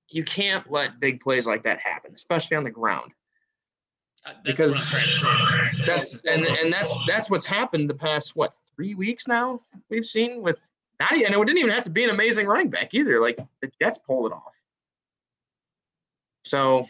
you 0.10 0.24
can't 0.24 0.70
let 0.72 1.00
big 1.00 1.20
plays 1.20 1.48
like 1.48 1.64
that 1.64 1.80
happen, 1.80 2.12
especially 2.16 2.58
on 2.58 2.64
the 2.64 2.72
ground. 2.72 3.12
Uh, 4.26 4.32
That's 4.34 4.42
Because 4.44 4.74
what 4.74 5.04
I'm 5.04 5.48
trying 5.48 5.70
to 5.70 5.76
say. 5.76 5.86
That's 5.86 6.18
and 6.20 6.46
and 6.46 6.74
that's 6.74 6.96
that's 7.08 7.30
what's 7.30 7.46
happened 7.46 7.90
the 7.90 7.96
past 7.96 8.36
what 8.36 8.56
three 8.76 8.96
weeks 8.96 9.28
now. 9.28 9.62
We've 9.90 10.06
seen 10.06 10.42
with 10.42 10.60
not 11.00 11.12
and 11.12 11.22
it 11.22 11.32
didn't 11.32 11.58
even 11.58 11.72
have 11.72 11.84
to 11.84 11.92
be 11.92 12.04
an 12.04 12.10
amazing 12.10 12.48
running 12.48 12.70
back 12.70 12.94
either. 12.94 13.20
Like 13.20 13.40
the 13.62 13.72
Jets 13.80 14.00
pulled 14.00 14.32
it 14.32 14.34
off. 14.34 14.64
So 16.44 16.88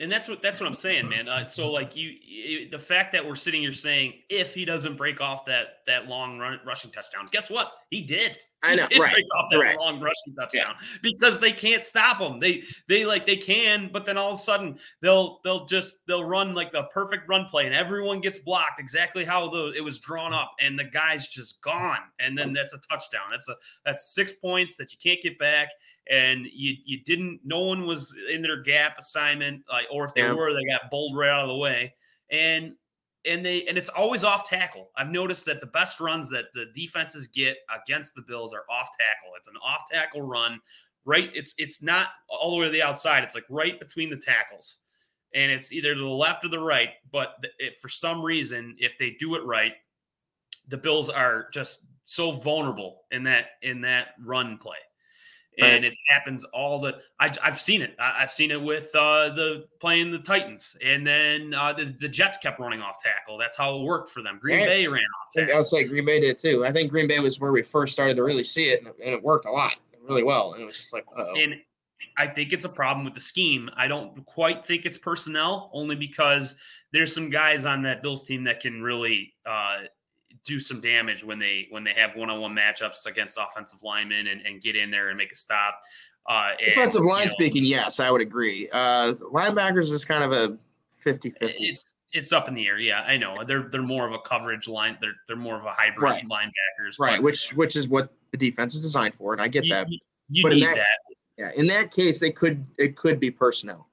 and 0.00 0.10
that's 0.10 0.28
what 0.28 0.42
that's 0.42 0.60
what 0.60 0.68
I'm 0.68 0.74
saying, 0.74 1.08
man. 1.08 1.28
Uh, 1.28 1.46
so 1.46 1.72
like 1.72 1.96
you, 1.96 2.12
you, 2.22 2.70
the 2.70 2.78
fact 2.78 3.12
that 3.12 3.26
we're 3.26 3.34
sitting 3.34 3.62
here 3.62 3.72
saying 3.72 4.14
if 4.28 4.54
he 4.54 4.64
doesn't 4.64 4.96
break 4.96 5.20
off 5.20 5.46
that 5.46 5.78
that 5.86 6.06
long 6.06 6.38
run, 6.38 6.60
rushing 6.64 6.90
touchdown, 6.90 7.28
guess 7.32 7.50
what? 7.50 7.72
He 7.90 8.02
did. 8.02 8.36
I 8.62 8.74
know, 8.74 8.88
right, 8.98 9.24
off 9.36 9.50
that 9.50 9.56
correct. 9.56 9.78
long 9.78 10.00
rushing 10.00 10.34
touchdown 10.36 10.74
because 11.02 11.38
they 11.38 11.52
can't 11.52 11.84
stop 11.84 12.18
them. 12.18 12.40
They 12.40 12.64
they 12.88 13.04
like 13.04 13.24
they 13.26 13.36
can, 13.36 13.90
but 13.92 14.04
then 14.04 14.18
all 14.18 14.32
of 14.32 14.38
a 14.38 14.42
sudden 14.42 14.78
they'll 15.00 15.40
they'll 15.44 15.66
just 15.66 16.06
they'll 16.06 16.24
run 16.24 16.54
like 16.54 16.72
the 16.72 16.84
perfect 16.92 17.28
run 17.28 17.46
play, 17.46 17.66
and 17.66 17.74
everyone 17.74 18.20
gets 18.20 18.38
blocked 18.40 18.80
exactly 18.80 19.24
how 19.24 19.48
the 19.48 19.72
it 19.76 19.80
was 19.82 19.98
drawn 20.00 20.32
up, 20.32 20.52
and 20.60 20.78
the 20.78 20.84
guy's 20.84 21.28
just 21.28 21.60
gone, 21.62 21.98
and 22.18 22.36
then 22.36 22.52
that's 22.52 22.72
a 22.74 22.78
touchdown. 22.90 23.22
That's 23.30 23.48
a 23.48 23.54
that's 23.84 24.14
six 24.14 24.32
points 24.32 24.76
that 24.76 24.92
you 24.92 24.98
can't 25.02 25.22
get 25.22 25.38
back 25.38 25.68
and 26.10 26.46
you 26.52 26.74
you 26.84 27.00
didn't 27.04 27.38
no 27.44 27.60
one 27.60 27.86
was 27.86 28.16
in 28.32 28.40
their 28.40 28.62
gap 28.62 28.96
assignment 28.98 29.62
like 29.70 29.84
or 29.92 30.04
if 30.06 30.14
they 30.14 30.22
Yeah. 30.22 30.32
were 30.32 30.54
they 30.54 30.64
got 30.64 30.90
bowled 30.90 31.16
right 31.16 31.28
out 31.28 31.42
of 31.42 31.48
the 31.48 31.56
way 31.56 31.94
and 32.30 32.74
and 33.24 33.44
they 33.44 33.66
and 33.66 33.76
it's 33.76 33.88
always 33.88 34.24
off 34.24 34.48
tackle. 34.48 34.90
I've 34.96 35.10
noticed 35.10 35.44
that 35.46 35.60
the 35.60 35.66
best 35.66 36.00
runs 36.00 36.28
that 36.30 36.46
the 36.54 36.66
defenses 36.74 37.26
get 37.28 37.56
against 37.82 38.14
the 38.14 38.22
bills 38.22 38.54
are 38.54 38.64
off 38.70 38.88
tackle. 38.98 39.34
It's 39.36 39.48
an 39.48 39.56
off 39.62 39.82
tackle 39.90 40.22
run 40.22 40.60
right? 41.04 41.30
It's 41.32 41.54
it's 41.56 41.82
not 41.82 42.08
all 42.28 42.50
the 42.50 42.58
way 42.58 42.66
to 42.66 42.72
the 42.72 42.82
outside. 42.82 43.24
It's 43.24 43.34
like 43.34 43.46
right 43.48 43.78
between 43.78 44.10
the 44.10 44.16
tackles 44.16 44.78
and 45.34 45.50
it's 45.52 45.72
either 45.72 45.94
to 45.94 46.00
the 46.00 46.06
left 46.06 46.44
or 46.44 46.48
the 46.48 46.58
right 46.58 46.90
but 47.12 47.44
for 47.80 47.88
some 47.88 48.22
reason 48.22 48.74
if 48.78 48.92
they 48.98 49.16
do 49.18 49.34
it 49.34 49.44
right 49.44 49.72
the 50.68 50.76
bills 50.76 51.08
are 51.08 51.48
just 51.52 51.86
so 52.06 52.32
vulnerable 52.32 53.02
in 53.10 53.22
that 53.22 53.46
in 53.62 53.80
that 53.80 54.08
run 54.24 54.58
play 54.58 54.76
and 55.58 55.82
Right. 55.82 55.92
it 55.92 55.98
happens 56.08 56.44
all 56.44 56.78
the 56.80 56.98
I, 57.18 57.32
i've 57.42 57.60
seen 57.60 57.82
it 57.82 57.96
I, 57.98 58.22
i've 58.22 58.30
seen 58.30 58.50
it 58.50 58.62
with 58.62 58.94
uh 58.94 59.30
the 59.30 59.64
playing 59.80 60.12
the 60.12 60.18
titans 60.18 60.76
and 60.84 61.06
then 61.06 61.52
uh 61.52 61.72
the, 61.72 61.84
the 62.00 62.08
jets 62.08 62.36
kept 62.38 62.60
running 62.60 62.80
off 62.80 63.02
tackle 63.02 63.38
that's 63.38 63.56
how 63.56 63.76
it 63.76 63.82
worked 63.82 64.10
for 64.10 64.22
them 64.22 64.38
green 64.40 64.64
bay 64.64 64.86
ran 64.86 65.02
off 65.02 65.28
I 65.36 65.40
tackle 65.40 65.56
I'll 65.56 65.62
say 65.62 65.84
Green 65.84 66.04
Bay 66.04 66.20
did 66.20 66.38
too. 66.38 66.64
I 66.64 66.72
think 66.72 66.90
Green 66.90 67.06
Bay 67.06 67.18
was 67.20 67.38
where 67.38 67.52
we 67.52 67.62
first 67.62 67.92
started 67.92 68.14
to 68.16 68.22
really 68.22 68.42
see 68.42 68.68
it, 68.70 68.80
and, 68.80 68.88
and 69.04 69.14
it 69.14 69.22
worked 69.22 69.44
a 69.44 69.50
lot, 69.50 69.74
really 70.02 70.22
well. 70.22 70.54
And 70.54 70.62
it 70.62 70.64
was 70.64 70.78
just 70.78 70.92
like, 70.92 71.04
oh, 71.16 71.34
And 71.36 71.56
I 72.16 72.26
think 72.26 72.52
it's 72.52 72.64
a 72.64 72.68
problem 72.70 73.04
with 73.04 73.14
the 73.14 73.20
scheme. 73.20 73.70
I 73.76 73.88
don't 73.88 74.24
quite 74.24 74.64
think 74.66 74.86
it's 74.86 74.96
personnel, 74.96 75.70
only 75.74 75.96
because 75.96 76.56
there's 76.92 77.14
some 77.14 77.28
guys 77.28 77.66
on 77.66 77.82
that 77.82 78.02
Bills 78.02 78.24
team 78.24 78.44
that 78.44 78.60
can 78.60 78.82
really 78.82 79.34
uh, 79.44 79.80
do 80.44 80.58
some 80.60 80.80
damage 80.80 81.22
when 81.24 81.38
they 81.38 81.66
when 81.70 81.84
they 81.84 81.92
have 81.94 82.14
one-on-one 82.16 82.54
matchups 82.54 83.06
against 83.06 83.38
offensive 83.38 83.82
linemen 83.82 84.26
and, 84.28 84.40
and 84.46 84.60
get 84.62 84.76
in 84.76 84.90
there 84.90 85.08
and 85.08 85.18
make 85.18 85.32
a 85.32 85.36
stop. 85.36 85.80
Uh, 86.28 86.50
and, 86.60 86.74
defensive 86.74 87.02
you 87.02 87.08
line 87.08 87.24
know, 87.24 87.30
speaking, 87.30 87.64
yes, 87.64 88.00
I 88.00 88.10
would 88.10 88.20
agree. 88.20 88.68
Uh, 88.72 89.14
linebackers 89.32 89.92
is 89.92 90.04
kind 90.04 90.22
of 90.24 90.32
a 90.32 90.58
50-50. 91.04 91.32
it's 91.40 91.94
it's 92.12 92.32
up 92.32 92.48
in 92.48 92.54
the 92.54 92.66
air. 92.66 92.78
Yeah, 92.78 93.02
I 93.02 93.16
know. 93.16 93.44
They're 93.44 93.68
they're 93.70 93.82
more 93.82 94.06
of 94.06 94.12
a 94.12 94.18
coverage 94.20 94.66
line. 94.68 94.96
They're 95.00 95.12
they're 95.26 95.36
more 95.36 95.56
of 95.58 95.64
a 95.64 95.72
hybrid 95.72 96.02
Right. 96.02 96.24
linebackers. 96.28 96.98
right, 96.98 97.16
but 97.16 97.22
which 97.22 97.50
which 97.54 97.76
is 97.76 97.88
what 97.88 98.12
the 98.30 98.36
defense 98.38 98.74
is 98.74 98.82
designed 98.82 99.14
for, 99.14 99.32
and 99.32 99.40
I 99.42 99.48
get 99.48 99.64
you, 99.64 99.72
that. 99.74 99.90
you- 99.90 99.98
you 100.30 100.42
But 100.42 100.52
in 100.52 100.58
need 100.60 100.66
that- 100.68 100.76
that. 100.76 100.86
Yeah, 101.38 101.50
in 101.54 101.66
that 101.68 101.90
case, 101.92 102.22
it 102.22 102.34
could 102.36 102.66
it 102.78 102.96
could 102.96 103.20
be 103.20 103.30
personnel 103.30 103.88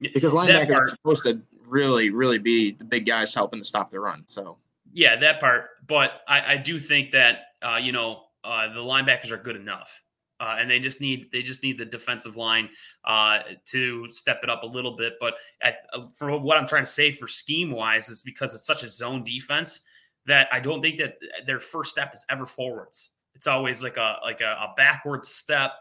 because 0.00 0.32
linebackers 0.32 0.74
are 0.76 0.88
supposed 0.88 1.22
to 1.24 1.40
really 1.66 2.10
really 2.10 2.38
be 2.38 2.72
the 2.72 2.84
big 2.84 3.06
guys 3.06 3.32
helping 3.32 3.60
to 3.60 3.64
stop 3.64 3.88
the 3.90 4.00
run. 4.00 4.24
So 4.26 4.58
Yeah, 4.92 5.16
that 5.16 5.40
part. 5.40 5.66
But 5.86 6.22
I, 6.26 6.54
I 6.54 6.56
do 6.56 6.80
think 6.80 7.12
that 7.12 7.38
uh, 7.62 7.76
you 7.76 7.92
know 7.92 8.24
uh, 8.44 8.72
the 8.72 8.80
linebackers 8.80 9.30
are 9.30 9.36
good 9.36 9.56
enough, 9.56 10.00
uh, 10.40 10.56
and 10.58 10.70
they 10.70 10.80
just 10.80 11.00
need 11.00 11.28
they 11.32 11.42
just 11.42 11.62
need 11.62 11.78
the 11.78 11.84
defensive 11.84 12.36
line 12.36 12.68
uh, 13.04 13.40
to 13.66 14.10
step 14.12 14.40
it 14.42 14.50
up 14.50 14.62
a 14.62 14.66
little 14.66 14.96
bit. 14.96 15.14
But 15.20 15.34
at, 15.62 15.78
uh, 15.92 16.06
for 16.14 16.38
what 16.38 16.58
I'm 16.58 16.66
trying 16.66 16.84
to 16.84 16.90
say 16.90 17.12
for 17.12 17.28
scheme 17.28 17.70
wise 17.70 18.08
is 18.08 18.22
because 18.22 18.54
it's 18.54 18.66
such 18.66 18.82
a 18.82 18.88
zone 18.88 19.24
defense 19.24 19.80
that 20.26 20.48
I 20.52 20.60
don't 20.60 20.82
think 20.82 20.98
that 20.98 21.14
their 21.46 21.60
first 21.60 21.90
step 21.90 22.12
is 22.14 22.24
ever 22.30 22.46
forwards. 22.46 23.10
It's 23.34 23.46
always 23.46 23.82
like 23.82 23.96
a 23.96 24.16
like 24.22 24.40
a, 24.40 24.52
a 24.52 24.74
backward 24.76 25.24
step 25.24 25.72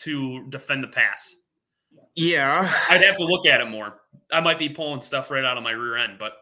to 0.00 0.46
defend 0.48 0.82
the 0.82 0.88
pass. 0.88 1.36
yeah, 2.16 2.70
I'd 2.90 3.02
have 3.02 3.16
to 3.16 3.24
look 3.24 3.46
at 3.46 3.60
it 3.60 3.68
more. 3.68 4.00
I 4.32 4.40
might 4.40 4.58
be 4.58 4.68
pulling 4.68 5.00
stuff 5.02 5.30
right 5.30 5.44
out 5.44 5.56
of 5.56 5.62
my 5.62 5.72
rear 5.72 5.96
end, 5.96 6.18
but 6.18 6.32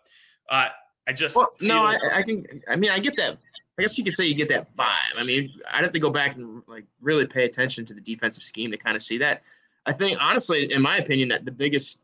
uh, 0.49 0.69
I 1.11 1.13
just 1.13 1.35
well, 1.35 1.51
no, 1.61 1.83
I, 1.83 1.99
I 2.15 2.23
can. 2.23 2.47
I 2.69 2.77
mean, 2.77 2.93
I 2.93 3.01
get 3.01 3.17
that. 3.17 3.37
I 3.77 3.83
guess 3.83 3.99
you 3.99 4.05
could 4.05 4.15
say 4.15 4.27
you 4.27 4.35
get 4.37 4.49
that 4.51 4.77
vibe. 4.77 5.19
I 5.19 5.25
mean, 5.25 5.51
I'd 5.69 5.83
have 5.83 5.91
to 5.91 5.99
go 5.99 6.09
back 6.09 6.37
and 6.37 6.63
like 6.69 6.85
really 7.01 7.27
pay 7.27 7.45
attention 7.45 7.85
to 7.87 7.95
the 7.95 8.01
defensive 8.01 8.45
scheme 8.45 8.71
to 8.71 8.77
kind 8.77 8.95
of 8.95 9.03
see 9.03 9.19
that. 9.19 9.43
I 9.87 9.93
think 9.93 10.19
honestly, 10.21 10.73
in 10.73 10.81
my 10.81 10.99
opinion, 10.99 11.29
that 11.31 11.45
the 11.45 11.51
biggest 11.51 12.03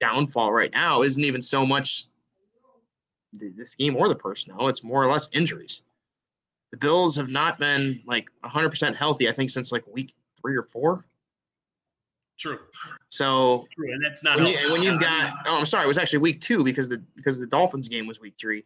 downfall 0.00 0.54
right 0.54 0.72
now 0.72 1.02
isn't 1.02 1.22
even 1.22 1.42
so 1.42 1.66
much 1.66 2.06
the, 3.34 3.50
the 3.50 3.66
scheme 3.66 3.94
or 3.94 4.08
the 4.08 4.14
personnel. 4.14 4.68
It's 4.68 4.82
more 4.82 5.04
or 5.04 5.12
less 5.12 5.28
injuries. 5.34 5.82
The 6.70 6.78
Bills 6.78 7.16
have 7.16 7.28
not 7.28 7.58
been 7.58 8.00
like 8.06 8.30
100% 8.42 8.96
healthy. 8.96 9.28
I 9.28 9.32
think 9.32 9.50
since 9.50 9.70
like 9.70 9.84
week 9.86 10.14
three 10.40 10.56
or 10.56 10.62
four. 10.62 11.04
True. 12.40 12.58
So 13.10 13.66
True. 13.76 13.92
And 13.92 14.02
that's 14.02 14.24
not 14.24 14.38
when, 14.38 14.46
you, 14.46 14.72
when 14.72 14.82
you've 14.82 14.98
got 14.98 15.34
oh 15.44 15.58
i'm 15.58 15.66
sorry 15.66 15.84
it 15.84 15.88
was 15.88 15.98
actually 15.98 16.20
week 16.20 16.40
two 16.40 16.64
because 16.64 16.88
the 16.88 16.96
because 17.14 17.38
the 17.38 17.46
dolphins 17.46 17.86
game 17.86 18.06
was 18.06 18.18
week 18.18 18.32
three 18.40 18.64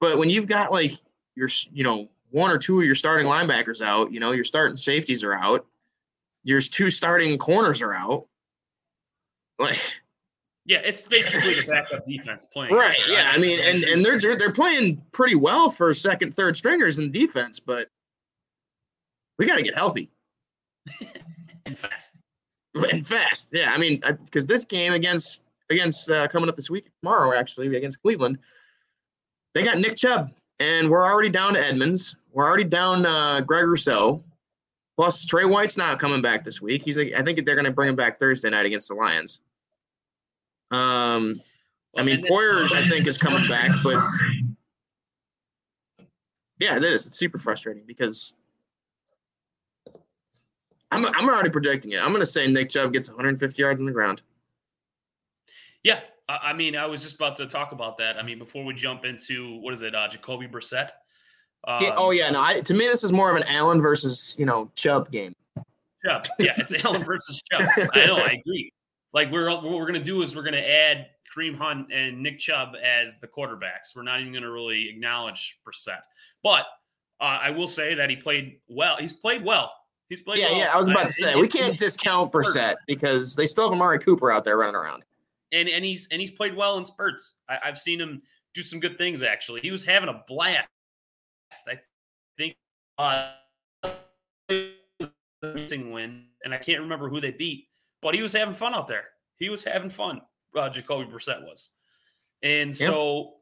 but 0.00 0.18
when 0.18 0.30
you've 0.30 0.46
got 0.46 0.70
like 0.70 0.92
your 1.34 1.48
you 1.72 1.82
know 1.82 2.08
one 2.30 2.48
or 2.48 2.58
two 2.58 2.78
of 2.78 2.86
your 2.86 2.94
starting 2.94 3.26
linebackers 3.26 3.82
out 3.82 4.12
you 4.12 4.20
know 4.20 4.30
your 4.30 4.44
starting 4.44 4.76
safeties 4.76 5.24
are 5.24 5.34
out 5.34 5.66
your 6.44 6.60
two 6.60 6.90
starting 6.90 7.36
corners 7.38 7.82
are 7.82 7.92
out 7.92 8.28
like 9.58 9.78
yeah, 10.64 10.78
it's 10.84 11.06
basically 11.06 11.54
the 11.54 11.66
backup 11.66 12.06
defense 12.06 12.46
playing. 12.46 12.72
right 12.72 12.98
yeah 13.08 13.32
i 13.34 13.38
mean 13.38 13.58
and 13.64 13.82
and 13.82 14.04
they're 14.04 14.36
they're 14.36 14.52
playing 14.52 15.02
pretty 15.10 15.34
well 15.34 15.70
for 15.70 15.92
second 15.92 16.34
third 16.36 16.56
stringers 16.56 17.00
in 17.00 17.10
defense 17.10 17.58
but 17.58 17.88
we 19.38 19.46
got 19.46 19.56
to 19.56 19.62
get 19.62 19.74
healthy 19.74 20.08
and 21.66 21.76
fast. 21.76 22.20
And 22.84 23.06
fast. 23.06 23.50
Yeah, 23.52 23.72
I 23.72 23.78
mean, 23.78 24.00
because 24.24 24.46
this 24.46 24.64
game 24.64 24.92
against 24.92 25.42
against 25.70 26.10
uh, 26.10 26.28
coming 26.28 26.48
up 26.48 26.56
this 26.56 26.70
week 26.70 26.90
tomorrow, 27.00 27.36
actually 27.36 27.76
against 27.76 28.00
Cleveland, 28.02 28.38
they 29.54 29.62
got 29.62 29.78
Nick 29.78 29.96
Chubb, 29.96 30.30
and 30.60 30.90
we're 30.90 31.04
already 31.04 31.28
down 31.28 31.54
to 31.54 31.64
Edmonds. 31.64 32.16
We're 32.32 32.46
already 32.46 32.64
down 32.64 33.06
uh, 33.06 33.40
Greg 33.40 33.66
Rousseau. 33.66 34.22
Plus, 34.96 35.24
Tre 35.24 35.44
White's 35.44 35.76
not 35.76 36.00
coming 36.00 36.20
back 36.20 36.42
this 36.42 36.60
week. 36.60 36.82
He's 36.82 36.98
like, 36.98 37.12
I 37.16 37.22
think 37.22 37.44
they're 37.44 37.54
going 37.54 37.64
to 37.64 37.70
bring 37.70 37.88
him 37.88 37.94
back 37.94 38.18
Thursday 38.18 38.50
night 38.50 38.66
against 38.66 38.88
the 38.88 38.94
Lions. 38.94 39.40
Um, 40.72 41.40
I 41.96 42.02
mean, 42.02 42.20
Poyer, 42.22 42.70
I 42.72 42.84
think, 42.84 43.06
is 43.06 43.16
coming 43.16 43.46
back, 43.48 43.70
but 43.84 44.04
yeah, 46.58 46.76
it 46.76 46.84
is. 46.84 47.06
It's 47.06 47.16
super 47.16 47.38
frustrating 47.38 47.84
because 47.86 48.34
I'm, 50.90 51.06
I'm 51.06 51.28
already 51.28 51.50
projecting 51.50 51.92
it. 51.92 52.02
I'm 52.02 52.08
going 52.08 52.20
to 52.20 52.26
say 52.26 52.46
Nick 52.46 52.70
Chubb 52.70 52.92
gets 52.92 53.08
150 53.08 53.60
yards 53.60 53.80
on 53.80 53.86
the 53.86 53.92
ground. 53.92 54.22
Yeah, 55.82 56.00
I 56.28 56.52
mean, 56.52 56.76
I 56.76 56.86
was 56.86 57.02
just 57.02 57.16
about 57.16 57.36
to 57.36 57.46
talk 57.46 57.72
about 57.72 57.98
that. 57.98 58.18
I 58.18 58.22
mean, 58.22 58.38
before 58.38 58.64
we 58.64 58.74
jump 58.74 59.04
into 59.04 59.58
what 59.60 59.72
is 59.72 59.82
it, 59.82 59.94
uh, 59.94 60.08
Jacoby 60.08 60.46
Brissett? 60.46 60.90
Um, 61.66 61.82
yeah, 61.82 61.94
oh 61.96 62.10
yeah, 62.10 62.30
no. 62.30 62.40
I, 62.40 62.60
to 62.60 62.74
me, 62.74 62.86
this 62.86 63.02
is 63.02 63.12
more 63.12 63.30
of 63.30 63.36
an 63.36 63.44
Allen 63.48 63.80
versus 63.80 64.36
you 64.38 64.46
know 64.46 64.70
Chubb 64.74 65.10
game. 65.10 65.34
Chubb, 66.04 66.26
yeah, 66.38 66.52
it's 66.56 66.72
Allen 66.84 67.04
versus 67.04 67.42
Chubb. 67.50 67.68
I 67.94 68.06
know, 68.06 68.16
I 68.16 68.36
agree. 68.40 68.72
Like 69.12 69.32
we're 69.32 69.48
what 69.48 69.64
we're 69.64 69.86
gonna 69.86 70.02
do 70.02 70.22
is 70.22 70.36
we're 70.36 70.42
gonna 70.42 70.58
add 70.58 71.06
Kareem 71.34 71.56
Hunt 71.56 71.92
and 71.92 72.22
Nick 72.22 72.38
Chubb 72.38 72.74
as 72.82 73.18
the 73.18 73.26
quarterbacks. 73.26 73.96
We're 73.96 74.02
not 74.02 74.20
even 74.20 74.32
gonna 74.32 74.50
really 74.50 74.88
acknowledge 74.88 75.58
Brissett, 75.66 76.02
but 76.42 76.66
uh, 77.20 77.38
I 77.42 77.50
will 77.50 77.68
say 77.68 77.94
that 77.94 78.10
he 78.10 78.16
played 78.16 78.60
well. 78.68 78.96
He's 78.98 79.12
played 79.12 79.44
well. 79.44 79.72
He's 80.08 80.20
played. 80.22 80.38
Yeah, 80.38 80.46
well. 80.50 80.58
yeah. 80.58 80.70
I 80.72 80.76
was 80.76 80.88
about 80.88 81.06
to 81.06 81.12
say 81.12 81.34
we 81.34 81.48
can't 81.48 81.78
discount 81.78 82.32
Brissett 82.32 82.74
because 82.86 83.36
they 83.36 83.46
still 83.46 83.64
have 83.64 83.72
Amari 83.72 83.98
Cooper 83.98 84.30
out 84.30 84.44
there 84.44 84.56
running 84.56 84.74
around 84.74 85.02
and 85.52 85.68
and 85.68 85.84
he's 85.84 86.08
and 86.10 86.20
he's 86.20 86.30
played 86.30 86.56
well 86.56 86.78
in 86.78 86.84
spurts. 86.84 87.36
I, 87.48 87.58
have 87.62 87.78
seen 87.78 88.00
him 88.00 88.22
do 88.54 88.62
some 88.62 88.80
good 88.80 88.98
things. 88.98 89.22
Actually, 89.22 89.60
he 89.60 89.70
was 89.70 89.84
having 89.84 90.08
a 90.08 90.22
blast. 90.26 90.68
I 91.68 91.80
think 92.36 92.56
uh, 92.98 93.30
win, 95.42 96.24
and 96.44 96.54
I 96.54 96.58
can't 96.58 96.80
remember 96.80 97.08
who 97.08 97.20
they 97.20 97.30
beat, 97.30 97.68
but 98.02 98.14
he 98.14 98.22
was 98.22 98.32
having 98.32 98.54
fun 98.54 98.74
out 98.74 98.86
there. 98.86 99.04
He 99.36 99.48
was 99.48 99.64
having 99.64 99.90
fun. 99.90 100.20
Uh, 100.56 100.68
Jacoby 100.68 101.10
Brissett 101.10 101.42
was, 101.42 101.70
and 102.42 102.76
so 102.76 103.34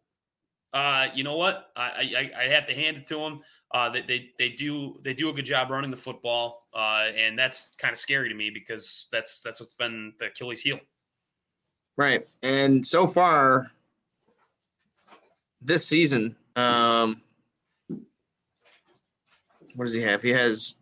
uh, 0.72 1.06
you 1.14 1.24
know 1.24 1.36
what? 1.36 1.70
I, 1.76 1.82
I 1.82 2.30
I 2.40 2.48
have 2.50 2.66
to 2.66 2.74
hand 2.74 2.98
it 2.98 3.06
to 3.06 3.18
him. 3.18 3.40
Uh, 3.74 3.90
they, 3.90 4.02
they 4.02 4.30
they 4.38 4.48
do 4.48 4.98
they 5.02 5.12
do 5.12 5.28
a 5.28 5.32
good 5.32 5.44
job 5.44 5.70
running 5.70 5.90
the 5.90 5.96
football, 5.96 6.68
uh, 6.74 7.06
and 7.16 7.38
that's 7.38 7.70
kind 7.78 7.92
of 7.92 7.98
scary 7.98 8.28
to 8.28 8.34
me 8.34 8.48
because 8.48 9.06
that's 9.10 9.40
that's 9.40 9.60
what's 9.60 9.74
been 9.74 10.12
the 10.20 10.26
Achilles 10.26 10.62
heel. 10.62 10.78
Right. 11.96 12.26
And 12.42 12.86
so 12.86 13.06
far 13.06 13.70
this 15.62 15.86
season, 15.86 16.36
um, 16.54 17.22
what 19.74 19.86
does 19.86 19.94
he 19.94 20.02
have? 20.02 20.22
He 20.22 20.30
has 20.30 20.74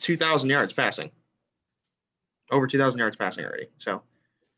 2,000 0.00 0.48
yards 0.48 0.72
passing. 0.72 1.10
Over 2.50 2.66
2,000 2.66 2.98
yards 2.98 3.16
passing 3.16 3.44
already. 3.44 3.66
So, 3.78 4.02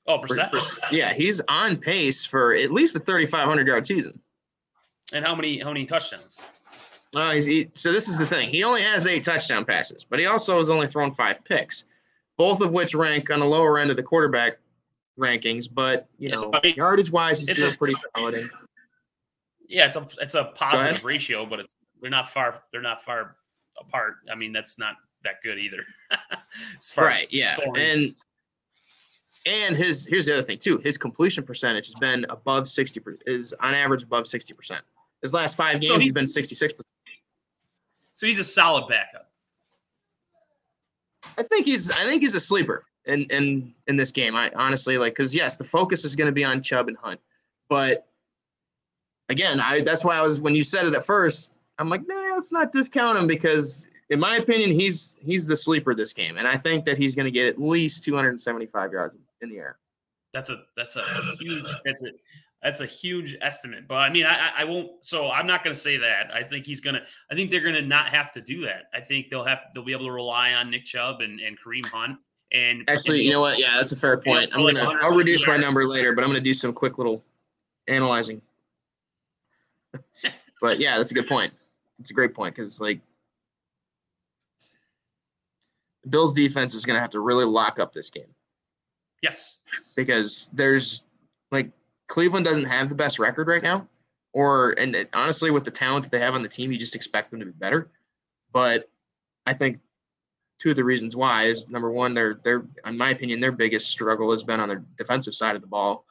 oh, 0.07 0.19
percent. 0.19 0.53
Yeah, 0.91 1.13
he's 1.13 1.41
on 1.49 1.77
pace 1.77 2.25
for 2.25 2.55
at 2.55 2.71
least 2.71 2.97
a 2.97 3.01
3,500 3.01 3.67
yard 3.67 3.87
season. 3.87 4.19
And 5.13 5.27
how 5.27 5.35
many 5.35 5.59
how 5.59 5.69
many 5.69 5.85
touchdowns? 5.85 6.39
Uh, 7.15 7.33
he's, 7.33 7.47
he, 7.47 7.69
so 7.75 7.93
this 7.93 8.09
is 8.09 8.19
the 8.19 8.27
thing. 8.27 8.49
He 8.49 8.65
only 8.65 8.83
has 8.83 9.07
eight 9.07 9.25
touchdown 9.25 9.65
passes, 9.65 10.05
but 10.05 10.19
he 10.19 10.27
also 10.27 10.59
has 10.59 10.71
only 10.71 10.87
thrown 10.87 11.11
five 11.11 11.45
picks, 11.45 11.85
both 12.39 12.61
of 12.61 12.73
which 12.73 12.95
rank 12.95 13.31
on 13.31 13.41
the 13.41 13.47
lower 13.47 13.79
end 13.79 13.91
of 13.91 13.97
the 13.97 14.03
quarterback 14.03 14.59
rankings, 15.19 15.69
but 15.73 16.09
you 16.19 16.31
know, 16.31 16.53
yardage 16.65 17.11
wise, 17.11 17.47
he's 17.47 17.57
still 17.57 17.73
pretty 17.73 17.95
solid. 18.17 18.49
Yeah, 19.69 19.87
it's 19.87 19.97
a 19.97 20.09
it's 20.21 20.35
a 20.35 20.53
positive 20.55 21.05
ratio, 21.05 21.47
but 21.47 21.61
it's 21.61 21.75
they're 22.01 22.11
not 22.11 22.31
far 22.31 22.63
they're 22.73 22.83
not 22.83 23.03
far 23.05 23.37
apart. 23.81 24.17
I 24.31 24.35
mean, 24.35 24.53
that's 24.53 24.79
not 24.79 24.97
that 25.25 25.43
good 25.43 25.59
either. 25.59 25.85
as 26.79 26.91
far 26.91 27.07
right, 27.07 27.25
as 27.25 27.33
yeah, 27.33 27.57
scoring. 27.57 27.83
and 27.83 28.15
and 29.47 29.77
his 29.77 30.07
here's 30.07 30.27
the 30.27 30.35
other 30.35 30.43
thing 30.43 30.59
too. 30.59 30.79
His 30.79 30.99
completion 30.99 31.45
percentage 31.45 31.87
has 31.87 31.95
been 31.95 32.27
above 32.29 32.69
sixty 32.69 33.01
is 33.27 33.55
on 33.61 33.75
average 33.75 34.03
above 34.03 34.27
sixty 34.27 34.55
percent. 34.55 34.83
His 35.23 35.33
last 35.33 35.57
five 35.57 35.75
games 35.75 35.87
so 35.87 35.95
he's, 35.95 36.05
he's 36.05 36.15
been 36.15 36.27
sixty 36.27 36.55
six 36.55 36.73
percent. 36.73 36.87
So 38.23 38.29
he's 38.29 38.39
a 38.39 38.45
solid 38.45 38.87
backup. 38.87 39.33
I 41.37 41.43
think 41.43 41.67
he's 41.67 41.91
I 41.91 42.05
think 42.05 42.23
he's 42.23 42.37
a 42.37 42.41
sleeper 42.41 42.85
in 43.05 43.25
in 43.25 43.75
in 43.89 43.97
this 43.97 44.13
game. 44.13 44.37
I 44.37 44.53
honestly 44.55 44.97
like 44.97 45.15
because 45.15 45.35
yes, 45.35 45.57
the 45.57 45.65
focus 45.65 46.05
is 46.05 46.15
going 46.15 46.27
to 46.27 46.33
be 46.33 46.45
on 46.45 46.63
Chubb 46.63 46.87
and 46.87 46.97
Hunt, 46.97 47.19
but 47.69 48.07
again, 49.29 49.59
I 49.59 49.81
that's 49.81 50.05
why 50.05 50.17
I 50.17 50.23
was 50.23 50.41
when 50.41 50.55
you 50.55 50.63
said 50.63 50.87
it 50.87 50.95
at 50.95 51.05
first, 51.05 51.57
I'm 51.81 51.89
like, 51.89 52.07
nah, 52.07 52.35
let's 52.37 52.53
not 52.53 52.71
discount 52.71 53.19
him 53.19 53.27
because 53.27 53.89
in 54.09 54.21
my 54.21 54.37
opinion, 54.37 54.71
he's 54.71 55.17
he's 55.21 55.49
the 55.49 55.57
sleeper 55.57 55.93
this 55.93 56.13
game, 56.13 56.37
and 56.37 56.47
I 56.47 56.57
think 56.57 56.85
that 56.85 56.99
he's 56.99 57.17
going 57.17 57.27
to 57.27 57.33
get 57.33 57.49
at 57.49 57.61
least 57.61 58.05
275 58.05 58.93
yards 58.93 59.17
in 59.41 59.49
the 59.49 59.57
air. 59.57 59.79
That's 60.33 60.49
a 60.49 60.63
that's 60.77 60.95
a 60.95 61.05
huge 61.41 61.65
that's 61.85 62.05
a 62.05 62.11
that's 62.63 62.81
a 62.81 62.87
huge 62.87 63.37
estimate. 63.41 63.89
But 63.89 63.97
I 63.97 64.11
mean, 64.11 64.27
I 64.27 64.51
I 64.59 64.65
won't. 64.65 64.91
So 65.01 65.31
I'm 65.31 65.47
not 65.47 65.65
going 65.65 65.75
to 65.75 65.81
say 65.81 65.97
that. 65.99 66.33
I 66.33 66.43
think 66.43 66.67
he's 66.67 66.81
going 66.81 66.95
to. 66.95 67.03
I 67.31 67.35
think 67.35 67.51
they're 67.51 67.61
going 67.61 67.75
to 67.75 67.83
not 67.83 68.09
have 68.09 68.33
to 68.33 68.41
do 68.41 68.63
that. 68.63 68.85
I 68.95 69.01
think 69.01 69.29
they'll 69.29 69.45
have 69.45 69.61
they'll 69.75 69.85
be 69.85 69.93
able 69.93 70.07
to 70.07 70.13
rely 70.13 70.53
on 70.53 70.71
Nick 70.71 70.85
Chubb 70.85 71.21
and 71.21 71.41
and 71.41 71.59
Kareem 71.59 71.87
Hunt 71.87 72.19
and 72.53 72.89
actually, 72.89 73.19
and 73.19 73.27
you 73.27 73.33
know 73.33 73.41
what? 73.41 73.59
Yeah, 73.59 73.77
that's 73.77 73.93
a 73.93 73.97
fair 73.97 74.19
point. 74.19 74.51
I'm 74.53 74.61
gonna 74.61 74.99
I'll 75.01 75.17
reduce 75.17 75.47
my 75.47 75.57
number 75.57 75.87
later, 75.87 76.15
but 76.15 76.23
I'm 76.23 76.29
gonna 76.29 76.41
do 76.41 76.55
some 76.55 76.73
quick 76.73 76.99
little 76.99 77.23
analyzing. 77.89 78.43
but 80.61 80.79
yeah, 80.79 80.99
that's 80.99 81.11
a 81.11 81.15
good 81.15 81.27
point. 81.27 81.53
It's 81.99 82.11
a 82.11 82.15
great 82.15 82.35
point 82.35 82.55
because 82.55 82.81
like 82.81 83.01
the 86.03 86.11
Bills 86.11 86.35
defense 86.35 86.75
is 86.75 86.85
gonna 86.85 87.01
have 87.01 87.11
to 87.11 87.21
really 87.21 87.47
lock 87.47 87.79
up 87.79 87.95
this 87.95 88.11
game. 88.11 88.35
Yes. 89.23 89.57
Because 89.97 90.51
there's 90.53 91.05
like 91.51 91.71
Cleveland 92.13 92.45
doesn't 92.45 92.67
have 92.67 92.91
the 92.91 92.95
best 92.95 93.19
record 93.19 93.49
right 93.49 93.63
now. 93.63 93.89
Or 94.35 94.73
and 94.73 94.95
it, 94.95 95.09
honestly, 95.15 95.51
with 95.51 95.65
the 95.65 95.71
talent 95.71 96.03
that 96.05 96.13
they 96.13 96.19
have 96.19 96.35
on 96.35 96.43
the 96.43 96.49
team, 96.49 96.71
you 96.71 96.77
just 96.77 96.95
expect 96.95 97.31
them 97.31 97.41
to 97.41 97.47
be 97.47 97.53
better. 97.53 97.89
But 98.53 98.91
I 99.47 99.55
think 99.55 99.81
two 100.59 100.71
of 100.71 100.77
the 100.77 100.85
reasons 100.85 101.17
why 101.17 101.45
is 101.45 101.71
number 101.71 101.91
one, 101.91 102.13
they're 102.13 102.39
they're 102.45 102.67
in 102.85 102.99
my 102.99 103.11
opinion, 103.11 103.41
their 103.41 103.51
biggest 103.51 103.89
struggle 103.89 104.31
has 104.31 104.45
been 104.45 104.61
on 104.61 104.69
their 104.69 104.85
defensive 104.99 105.35
side 105.35 105.57
of 105.57 105.63
the 105.63 105.69
ball. 105.69 106.05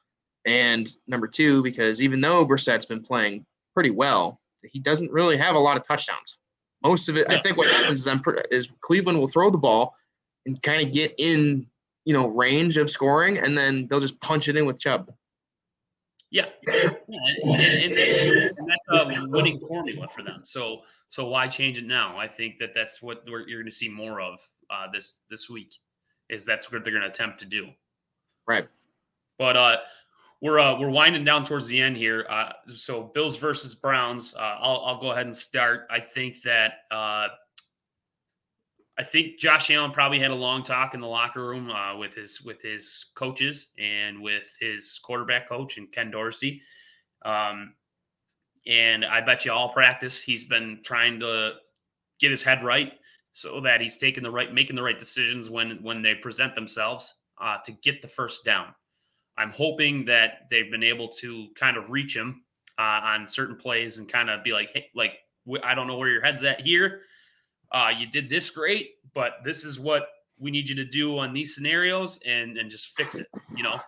And 0.43 0.91
number 1.05 1.27
two, 1.27 1.61
because 1.61 2.01
even 2.01 2.19
though 2.19 2.43
Brissett's 2.45 2.87
been 2.87 3.03
playing 3.03 3.45
pretty 3.75 3.91
well, 3.91 4.41
he 4.63 4.79
doesn't 4.79 5.11
really 5.11 5.37
have 5.37 5.53
a 5.53 5.59
lot 5.59 5.77
of 5.77 5.87
touchdowns. 5.87 6.39
Most 6.83 7.09
of 7.09 7.17
it, 7.17 7.27
yeah. 7.29 7.37
I 7.37 7.41
think, 7.43 7.57
what 7.57 7.67
happens 7.67 7.99
is, 7.99 8.07
I'm, 8.07 8.23
is 8.49 8.73
Cleveland 8.81 9.19
will 9.19 9.27
throw 9.27 9.51
the 9.51 9.59
ball 9.59 9.93
and 10.47 10.59
kind 10.63 10.83
of 10.83 10.91
get 10.91 11.13
in, 11.19 11.67
you 12.05 12.13
know, 12.15 12.27
range 12.27 12.77
of 12.77 12.89
scoring, 12.89 13.37
and 13.37 13.55
then 13.55 13.85
they'll 13.85 13.99
just 13.99 14.19
punch 14.19 14.47
it 14.47 14.57
in 14.57 14.65
with 14.65 14.79
Chubb. 14.79 15.11
Yeah, 16.31 16.45
yeah. 16.67 16.89
And, 17.43 17.57
and, 17.59 17.91
that's, 17.91 18.21
and 18.21 18.69
that's 18.69 19.05
a 19.05 19.27
winning 19.27 19.59
formula 19.59 20.07
for 20.07 20.23
them. 20.23 20.41
So 20.45 20.81
so 21.09 21.27
why 21.27 21.49
change 21.49 21.77
it 21.77 21.85
now? 21.85 22.17
I 22.17 22.27
think 22.27 22.57
that 22.59 22.69
that's 22.73 23.01
what 23.01 23.23
you're 23.27 23.43
going 23.45 23.65
to 23.65 23.71
see 23.71 23.89
more 23.89 24.21
of 24.21 24.39
uh, 24.69 24.87
this 24.93 25.19
this 25.29 25.49
week. 25.49 25.75
Is 26.29 26.45
that's 26.45 26.71
what 26.71 26.85
they're 26.85 26.93
going 26.93 27.03
to 27.03 27.09
attempt 27.09 27.39
to 27.39 27.45
do. 27.45 27.67
Right. 28.47 28.65
But 29.37 29.57
uh, 29.57 29.77
we're 30.41 30.59
uh, 30.59 30.79
we're 30.79 30.89
winding 30.89 31.25
down 31.25 31.45
towards 31.45 31.67
the 31.67 31.81
end 31.81 31.97
here. 31.97 32.25
Uh, 32.29 32.53
so 32.75 33.11
Bills 33.13 33.37
versus 33.37 33.75
Browns. 33.75 34.33
Uh, 34.33 34.39
I'll 34.39 34.83
I'll 34.85 35.01
go 35.01 35.11
ahead 35.11 35.25
and 35.25 35.35
start. 35.35 35.87
I 35.91 35.99
think 35.99 36.41
that 36.43 36.85
uh, 36.91 37.27
I 38.97 39.03
think 39.03 39.39
Josh 39.39 39.71
Allen 39.71 39.91
probably 39.91 40.19
had 40.19 40.31
a 40.31 40.35
long 40.35 40.63
talk 40.63 40.93
in 40.93 41.01
the 41.01 41.07
locker 41.07 41.47
room 41.47 41.69
uh, 41.69 41.97
with 41.97 42.13
his 42.13 42.41
with 42.41 42.61
his 42.61 43.05
coaches 43.15 43.69
and 43.79 44.21
with 44.21 44.55
his 44.59 44.99
quarterback 45.03 45.47
coach 45.47 45.77
and 45.77 45.91
Ken 45.91 46.11
Dorsey. 46.11 46.61
Um, 47.23 47.73
and 48.67 49.05
I 49.05 49.21
bet 49.21 49.45
you 49.45 49.51
all 49.51 49.69
practice 49.69 50.21
he's 50.21 50.45
been 50.45 50.81
trying 50.83 51.19
to 51.21 51.53
get 52.19 52.31
his 52.31 52.43
head 52.43 52.63
right 52.63 52.93
so 53.33 53.61
that 53.61 53.81
he's 53.81 53.97
taking 53.97 54.23
the 54.23 54.31
right, 54.31 54.53
making 54.53 54.75
the 54.75 54.83
right 54.83 54.99
decisions 54.99 55.49
when 55.49 55.81
when 55.81 56.01
they 56.01 56.15
present 56.15 56.53
themselves 56.53 57.15
uh, 57.41 57.57
to 57.65 57.71
get 57.83 58.01
the 58.01 58.07
first 58.07 58.43
down. 58.45 58.67
I'm 59.37 59.51
hoping 59.51 60.05
that 60.05 60.47
they've 60.51 60.69
been 60.69 60.83
able 60.83 61.07
to 61.07 61.47
kind 61.57 61.77
of 61.77 61.89
reach 61.89 62.15
him 62.15 62.43
uh, 62.77 63.01
on 63.03 63.27
certain 63.27 63.55
plays 63.55 63.97
and 63.97 64.07
kind 64.07 64.29
of 64.29 64.43
be 64.43 64.51
like, 64.51 64.69
hey, 64.73 64.87
like 64.93 65.13
I 65.63 65.73
don't 65.73 65.87
know 65.87 65.97
where 65.97 66.09
your 66.09 66.21
head's 66.21 66.43
at 66.43 66.61
here. 66.61 67.01
Uh, 67.71 67.89
you 67.97 68.07
did 68.07 68.29
this 68.29 68.49
great, 68.49 68.95
but 69.13 69.33
this 69.43 69.63
is 69.63 69.79
what 69.79 70.07
we 70.39 70.51
need 70.51 70.67
you 70.67 70.75
to 70.75 70.85
do 70.85 71.17
on 71.19 71.33
these 71.33 71.55
scenarios 71.55 72.19
and 72.25 72.57
and 72.57 72.69
just 72.69 72.95
fix 72.97 73.15
it. 73.15 73.27
You 73.55 73.63
know, 73.63 73.79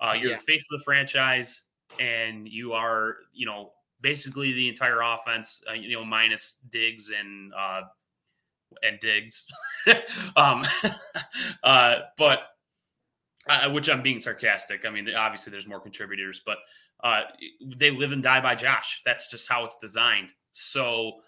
uh, 0.00 0.12
you're 0.12 0.30
yeah. 0.30 0.36
the 0.36 0.42
face 0.42 0.66
of 0.70 0.78
the 0.78 0.84
franchise, 0.84 1.62
and 2.00 2.48
you 2.48 2.72
are 2.72 3.16
you 3.32 3.46
know 3.46 3.72
basically 4.00 4.52
the 4.52 4.68
entire 4.68 5.00
offense, 5.00 5.62
uh, 5.70 5.74
you 5.74 5.96
know, 5.96 6.04
minus 6.04 6.58
Diggs 6.70 7.10
and 7.10 7.52
uh, 7.54 7.82
and 8.82 9.00
Diggs, 9.00 9.46
um, 10.36 10.62
uh, 11.64 11.94
but 12.18 12.40
uh, 13.48 13.70
which 13.70 13.88
I'm 13.88 14.02
being 14.02 14.20
sarcastic. 14.20 14.84
I 14.84 14.90
mean, 14.90 15.08
obviously 15.14 15.50
there's 15.50 15.66
more 15.66 15.80
contributors, 15.80 16.42
but 16.44 16.58
uh, 17.02 17.22
they 17.76 17.90
live 17.90 18.12
and 18.12 18.22
die 18.22 18.40
by 18.40 18.54
Josh. 18.54 19.02
That's 19.04 19.30
just 19.30 19.48
how 19.48 19.64
it's 19.64 19.78
designed. 19.78 20.30
So 20.52 21.20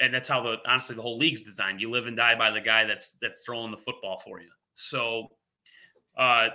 and 0.00 0.12
that's 0.12 0.28
how 0.28 0.42
the 0.42 0.58
honestly 0.66 0.96
the 0.96 1.02
whole 1.02 1.18
league's 1.18 1.42
designed. 1.42 1.80
You 1.80 1.90
live 1.90 2.06
and 2.06 2.16
die 2.16 2.36
by 2.36 2.50
the 2.50 2.60
guy 2.60 2.84
that's 2.84 3.16
that's 3.20 3.40
throwing 3.44 3.70
the 3.70 3.78
football 3.78 4.18
for 4.18 4.40
you. 4.40 4.48
So, 4.74 5.28
uh, 6.16 6.48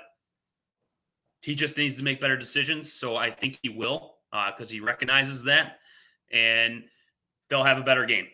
he 1.41 1.55
just 1.55 1.77
needs 1.77 1.97
to 1.97 2.03
make 2.03 2.21
better 2.21 2.37
decisions. 2.37 2.91
So 2.91 3.17
I 3.17 3.29
think 3.29 3.59
he 3.61 3.69
will 3.69 4.15
uh, 4.31 4.51
because 4.51 4.71
uh, 4.71 4.73
he 4.73 4.79
recognizes 4.79 5.43
that, 5.43 5.79
and 6.31 6.83
they'll 7.49 7.63
have 7.63 7.77
a 7.77 7.83
better 7.83 8.05
game. 8.05 8.27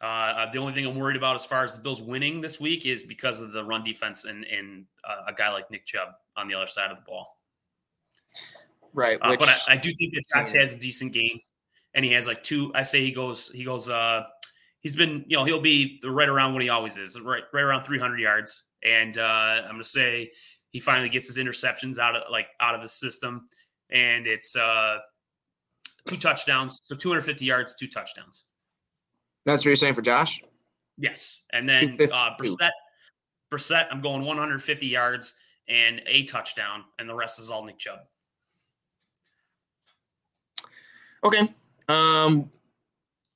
Uh, 0.00 0.06
uh, 0.06 0.50
the 0.50 0.58
only 0.58 0.72
thing 0.72 0.84
I'm 0.84 0.96
worried 0.96 1.16
about 1.16 1.36
as 1.36 1.44
far 1.44 1.64
as 1.64 1.74
the 1.74 1.80
Bills 1.80 2.02
winning 2.02 2.40
this 2.40 2.58
week 2.58 2.86
is 2.86 3.02
because 3.04 3.40
of 3.40 3.52
the 3.52 3.64
run 3.64 3.84
defense 3.84 4.24
and 4.24 4.44
and 4.44 4.86
uh, 5.08 5.30
a 5.30 5.32
guy 5.32 5.52
like 5.52 5.70
Nick 5.70 5.86
Chubb 5.86 6.08
on 6.36 6.48
the 6.48 6.54
other 6.54 6.68
side 6.68 6.90
of 6.90 6.96
the 6.96 7.04
ball. 7.06 7.38
Right, 8.94 9.18
uh, 9.22 9.36
but 9.38 9.48
I, 9.48 9.74
I, 9.74 9.76
do 9.76 9.92
think 9.94 10.14
that 10.14 10.24
Josh 10.34 10.52
has 10.52 10.74
a 10.74 10.78
decent 10.78 11.12
game, 11.12 11.40
and 11.94 12.04
he 12.04 12.12
has 12.12 12.26
like 12.26 12.42
two. 12.42 12.72
I 12.74 12.82
say 12.82 13.02
he 13.02 13.10
goes 13.10 13.50
he 13.52 13.64
goes. 13.64 13.88
uh 13.88 14.24
He's 14.82 14.94
been 14.94 15.24
you 15.26 15.36
know 15.36 15.44
he'll 15.44 15.60
be 15.60 16.00
right 16.04 16.28
around 16.28 16.52
what 16.52 16.62
he 16.62 16.68
always 16.68 16.96
is, 16.96 17.18
right 17.20 17.44
right 17.52 17.62
around 17.62 17.84
300 17.84 18.18
yards, 18.18 18.64
and 18.84 19.16
uh 19.16 19.62
I'm 19.64 19.72
gonna 19.72 19.84
say 19.84 20.30
he 20.70 20.80
finally 20.80 21.08
gets 21.08 21.28
his 21.28 21.38
interceptions 21.38 21.98
out 21.98 22.16
of 22.16 22.22
like 22.30 22.48
out 22.60 22.74
of 22.74 22.82
the 22.82 22.88
system, 22.88 23.48
and 23.90 24.26
it's 24.26 24.56
uh 24.56 24.98
two 26.06 26.16
touchdowns, 26.16 26.80
so 26.84 26.96
250 26.96 27.44
yards, 27.44 27.74
two 27.74 27.88
touchdowns. 27.88 28.44
That's 29.44 29.62
what 29.62 29.70
you're 29.70 29.76
saying 29.76 29.94
for 29.94 30.02
Josh. 30.02 30.42
Yes, 30.98 31.42
and 31.52 31.68
then 31.68 31.98
uh, 32.12 32.30
Brissett, 32.38 32.70
Brissett, 33.52 33.86
I'm 33.90 34.00
going 34.00 34.24
150 34.24 34.86
yards 34.86 35.34
and 35.68 36.02
a 36.06 36.24
touchdown, 36.24 36.84
and 36.98 37.08
the 37.08 37.14
rest 37.14 37.38
is 37.38 37.50
all 37.50 37.64
Nick 37.64 37.78
Chubb. 37.78 38.00
Okay. 41.24 41.52
Um. 41.88 42.50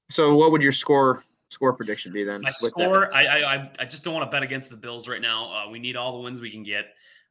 So, 0.09 0.37
what 0.37 0.52
would 0.52 0.62
your 0.62 0.72
score 0.72 1.24
score 1.48 1.72
prediction 1.72 2.12
be 2.12 2.24
then? 2.24 2.42
My 2.42 2.50
score, 2.50 3.14
I, 3.14 3.26
I 3.26 3.70
I 3.78 3.85
just 3.85 4.04
don't 4.04 4.14
want 4.14 4.26
to 4.26 4.35
bet 4.35 4.42
against 4.42 4.70
the 4.70 4.76
Bills 4.76 5.09
right 5.09 5.22
now. 5.22 5.52
Uh, 5.52 5.70
we 5.70 5.78
need 5.78 5.96
all 5.96 6.12
the 6.16 6.22
wins 6.22 6.40
we 6.40 6.50
can 6.50 6.62
get. 6.62 6.87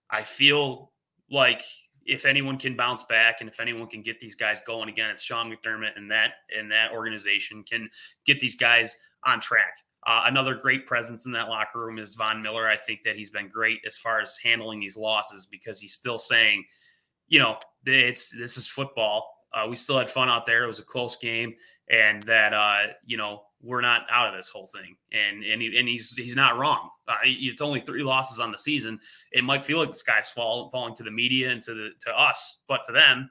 I 0.10 0.24
feel 0.24 0.92
like 1.30 1.64
if 2.06 2.26
anyone 2.26 2.58
can 2.58 2.76
bounce 2.76 3.04
back 3.04 3.38
and 3.42 3.50
if 3.50 3.60
anyone 3.60 3.88
can 3.88 4.02
get 4.02 4.20
these 4.20 4.36
guys 4.36 4.62
going 4.66 4.90
again, 4.90 5.10
it's 5.10 5.24
Sean 5.24 5.52
McDermott 5.52 5.98
and 5.98 6.10
that 6.12 6.34
and 6.58 6.72
that 6.72 6.92
organization 6.92 7.64
can 7.64 7.90
get 8.26 8.40
these 8.40 8.56
guys 8.56 8.96
on 9.26 9.40
track. 9.42 9.80
Uh, 10.08 10.24
another 10.26 10.54
great 10.54 10.86
presence 10.86 11.26
in 11.26 11.32
that 11.32 11.50
locker 11.50 11.84
room 11.84 11.98
is 11.98 12.14
Von 12.14 12.42
Miller. 12.42 12.68
I 12.68 12.78
think 12.78 13.00
that 13.04 13.16
he's 13.16 13.32
been 13.32 13.50
great 13.50 13.80
as 13.88 13.98
far 13.98 14.22
as 14.22 14.38
handling 14.38 14.80
these 14.80 14.96
losses 14.96 15.48
because 15.48 15.80
he's 15.80 15.94
still 15.94 16.20
saying, 16.20 16.64
you 17.28 17.40
know, 17.40 17.58
it's 17.88 18.30
this 18.30 18.56
is 18.56 18.68
football. 18.68 19.32
Uh, 19.52 19.66
we 19.68 19.76
still 19.76 19.98
had 19.98 20.10
fun 20.10 20.30
out 20.30 20.46
there. 20.46 20.64
It 20.64 20.68
was 20.68 20.80
a 20.80 20.84
close 20.84 21.16
game, 21.18 21.56
and 21.90 22.24
that 22.24 22.54
uh, 22.54 22.94
you 23.06 23.18
know 23.18 23.44
we're 23.62 23.82
not 23.82 24.06
out 24.10 24.28
of 24.28 24.36
this 24.36 24.50
whole 24.50 24.68
thing. 24.68 24.96
And 25.12 25.44
and 25.44 25.62
he, 25.62 25.78
and 25.78 25.88
he's 25.88 26.12
he's 26.12 26.36
not 26.36 26.58
wrong. 26.58 26.90
Uh, 27.08 27.16
it's 27.24 27.62
only 27.62 27.80
three 27.80 28.04
losses 28.04 28.40
on 28.40 28.52
the 28.52 28.58
season. 28.58 29.00
It 29.32 29.44
might 29.44 29.64
feel 29.64 29.80
like 29.80 29.90
the 29.90 29.96
sky's 29.96 30.30
fall, 30.30 30.70
falling 30.70 30.96
to 30.96 31.04
the 31.04 31.12
media 31.12 31.52
and 31.52 31.62
to 31.64 31.74
the 31.74 31.90
to 32.02 32.18
us, 32.18 32.62
but 32.68 32.84
to 32.86 32.92
them, 32.92 33.30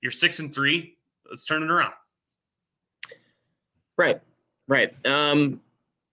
you're 0.00 0.12
six 0.12 0.38
and 0.38 0.54
three. 0.54 0.96
Let's 1.28 1.46
turn 1.46 1.62
it 1.62 1.70
around. 1.70 1.92
Right, 3.96 4.20
right. 4.68 4.92
Um, 5.06 5.60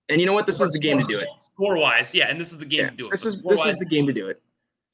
and 0.10 0.19
you 0.19 0.27
know 0.27 0.34
what? 0.34 0.45
This 0.45 0.62
is 0.62 0.69
the 0.71 0.79
game 0.79 0.99
to 0.99 1.05
do 1.05 1.19
it. 1.19 1.27
Score 1.55 1.77
wise, 1.77 2.13
yeah, 2.13 2.27
and 2.27 2.39
this 2.39 2.51
is 2.51 2.57
the 2.57 2.65
game 2.65 2.81
yeah, 2.81 2.89
to 2.89 2.95
do 2.95 3.07
it. 3.07 3.12
This 3.12 3.25
is 3.25 3.41
this 3.41 3.65
is 3.65 3.77
the 3.77 3.86
game 3.86 4.07
to 4.07 4.13
do 4.13 4.27
it. 4.27 4.41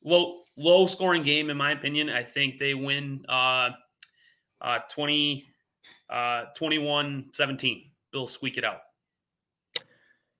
Low 0.04 0.42
low 0.58 0.88
scoring 0.88 1.24
game, 1.24 1.50
in 1.50 1.58
my 1.58 1.72
opinion. 1.72 2.10
I 2.10 2.24
think 2.24 2.60
they 2.60 2.74
win 2.74 3.26
uh, 3.30 3.70
uh, 4.62 4.80
20, 4.92 5.46
uh, 6.10 6.46
21 6.56 7.26
17. 7.32 7.84
Bills 8.12 8.32
squeak 8.32 8.58
it 8.58 8.64
out. 8.64 8.82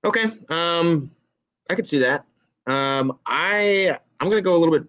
Okay. 0.04 0.26
Um, 0.48 1.10
I 1.68 1.74
could 1.74 1.86
see 1.86 1.98
that. 1.98 2.24
Um, 2.66 3.18
I 3.26 3.98
I'm 4.20 4.28
gonna 4.28 4.42
go 4.42 4.54
a 4.54 4.58
little 4.58 4.78
bit 4.78 4.88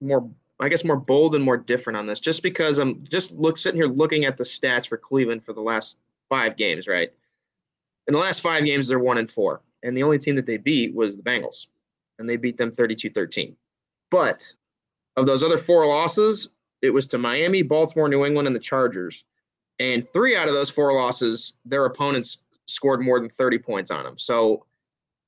more, 0.00 0.28
I 0.60 0.68
guess, 0.68 0.84
more 0.84 0.96
bold 0.96 1.34
and 1.34 1.44
more 1.44 1.56
different 1.56 1.96
on 1.96 2.06
this, 2.06 2.20
just 2.20 2.42
because 2.42 2.78
I'm 2.78 3.04
just 3.04 3.32
look 3.32 3.58
sitting 3.58 3.78
here 3.78 3.88
looking 3.88 4.24
at 4.24 4.36
the 4.36 4.44
stats 4.44 4.88
for 4.88 4.96
Cleveland 4.96 5.44
for 5.44 5.52
the 5.52 5.60
last 5.60 5.98
five 6.28 6.56
games. 6.56 6.86
Right. 6.86 7.12
In 8.06 8.14
the 8.14 8.20
last 8.20 8.40
five 8.40 8.64
games, 8.64 8.88
they're 8.88 8.98
one 8.98 9.18
and 9.18 9.30
four, 9.30 9.60
and 9.82 9.96
the 9.96 10.02
only 10.02 10.18
team 10.18 10.34
that 10.36 10.46
they 10.46 10.56
beat 10.56 10.94
was 10.94 11.16
the 11.16 11.22
Bengals, 11.22 11.66
and 12.18 12.28
they 12.28 12.36
beat 12.36 12.56
them 12.56 12.72
32-13. 12.72 13.54
But 14.10 14.50
of 15.16 15.26
those 15.26 15.42
other 15.42 15.58
four 15.58 15.86
losses, 15.86 16.48
it 16.80 16.88
was 16.88 17.06
to 17.08 17.18
Miami, 17.18 17.60
Baltimore, 17.60 18.08
New 18.08 18.24
England, 18.24 18.46
and 18.46 18.56
the 18.56 18.60
Chargers. 18.60 19.24
And 19.80 20.06
three 20.08 20.36
out 20.36 20.48
of 20.48 20.54
those 20.54 20.70
four 20.70 20.92
losses, 20.92 21.54
their 21.64 21.84
opponents 21.84 22.42
scored 22.66 23.00
more 23.00 23.20
than 23.20 23.28
30 23.28 23.58
points 23.58 23.90
on 23.90 24.04
them. 24.04 24.18
So, 24.18 24.64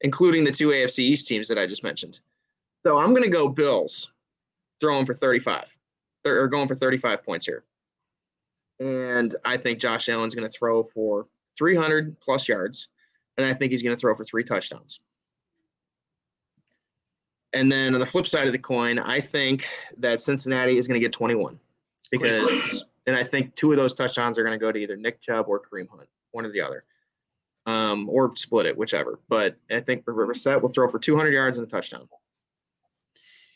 including 0.01 0.45
the 0.45 0.53
two 0.53 0.69
AFC 0.69 1.01
East 1.01 1.29
teams 1.29 1.49
that 1.49 1.59
I 1.59 1.67
just 1.67 1.83
mentioned. 1.83 2.21
So, 2.85 2.99
I'm 2.99 3.11
going 3.11 3.23
to 3.23 3.31
go 3.31 3.49
Bills 3.49 4.11
throwing 4.81 5.07
for 5.07 5.15
35 5.15 5.77
or 6.25 6.49
going 6.49 6.69
for 6.69 6.75
35 6.75 7.23
points 7.23 7.47
here. 7.47 7.65
And 8.81 9.35
I 9.45 9.57
think 9.57 9.79
Josh 9.79 10.09
Allen's 10.09 10.35
going 10.35 10.49
to 10.49 10.53
throw 10.53 10.83
for 10.83 11.27
300 11.59 12.19
plus 12.21 12.49
yards. 12.49 12.89
And 13.37 13.47
I 13.47 13.53
think 13.53 13.73
he's 13.73 13.83
going 13.83 13.95
to 13.95 14.01
throw 14.01 14.15
for 14.15 14.25
three 14.25 14.43
touchdowns. 14.43 15.01
And 17.53 17.71
then 17.71 17.95
on 17.95 18.01
the 18.01 18.07
flip 18.07 18.27
side 18.27 18.47
of 18.47 18.53
the 18.53 18.59
coin, 18.59 18.99
I 18.99 19.21
think 19.21 19.67
that 19.99 20.21
Cincinnati 20.21 20.79
is 20.79 20.87
going 20.87 21.01
to 21.01 21.05
get 21.05 21.13
21 21.13 21.59
because 22.11 22.85
and 23.07 23.17
I 23.17 23.25
think 23.25 23.55
two 23.55 23.71
of 23.71 23.77
those 23.77 23.95
touchdowns 23.95 24.39
are 24.39 24.45
going 24.45 24.59
to 24.59 24.63
go 24.63 24.71
to 24.71 24.79
either 24.79 24.97
Nick 24.97 25.21
Chubb 25.21 25.47
or 25.49 25.61
Kareem 25.61 25.89
Hunt, 25.89 26.09
one 26.33 26.45
or 26.45 26.53
the 26.53 26.61
other, 26.61 26.85
um, 27.67 28.09
or 28.09 28.35
split 28.37 28.67
it, 28.67 28.77
whichever. 28.77 29.21
But 29.29 29.57
I 29.71 29.81
think 29.81 30.05
Brissett 30.05 30.61
will 30.61 30.69
throw 30.69 30.89
for 30.89 30.99
200 30.99 31.31
yards 31.31 31.59
and 31.59 31.67
a 31.67 31.71
touchdown. 31.71 32.09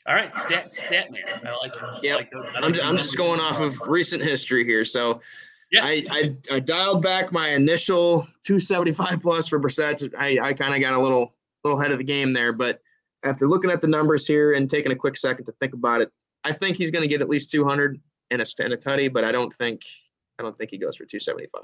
All 0.06 0.14
right, 0.14 0.34
stat, 0.34 0.72
stat 0.72 1.10
man. 1.10 1.22
I 1.46 1.56
like. 1.56 1.74
Yeah, 2.02 2.16
like 2.16 2.32
I'm, 2.56 2.74
just, 2.74 2.86
I'm 2.86 2.96
just 2.98 3.16
going 3.16 3.40
off 3.40 3.60
of 3.60 3.78
recent 3.88 4.22
history 4.22 4.64
here. 4.64 4.84
So, 4.84 5.20
yeah, 5.72 5.82
I, 5.82 6.04
I, 6.10 6.36
I 6.52 6.60
dialed 6.60 7.00
back 7.02 7.32
my 7.32 7.50
initial 7.50 8.28
275 8.42 9.22
plus 9.22 9.48
for 9.48 9.58
Brissett. 9.58 10.12
I, 10.18 10.38
I 10.48 10.52
kind 10.52 10.74
of 10.74 10.80
got 10.80 10.92
a 10.92 11.00
little 11.00 11.34
little 11.64 11.80
ahead 11.80 11.90
of 11.90 11.98
the 11.98 12.04
game 12.04 12.34
there, 12.34 12.52
but 12.52 12.80
after 13.24 13.48
looking 13.48 13.70
at 13.70 13.80
the 13.80 13.88
numbers 13.88 14.26
here 14.26 14.52
and 14.52 14.68
taking 14.68 14.92
a 14.92 14.96
quick 14.96 15.16
second 15.16 15.46
to 15.46 15.52
think 15.52 15.72
about 15.72 16.02
it, 16.02 16.12
I 16.44 16.52
think 16.52 16.76
he's 16.76 16.90
going 16.90 17.02
to 17.02 17.08
get 17.08 17.22
at 17.22 17.28
least 17.30 17.50
200 17.50 17.98
and 18.30 18.40
a, 18.40 18.44
and 18.62 18.72
a 18.72 18.76
tutty, 18.76 19.12
but 19.12 19.24
I 19.24 19.32
don't 19.32 19.52
think 19.52 19.82
I 20.38 20.42
don't 20.42 20.56
think 20.56 20.70
he 20.70 20.78
goes 20.78 20.96
for 20.96 21.04
275, 21.04 21.62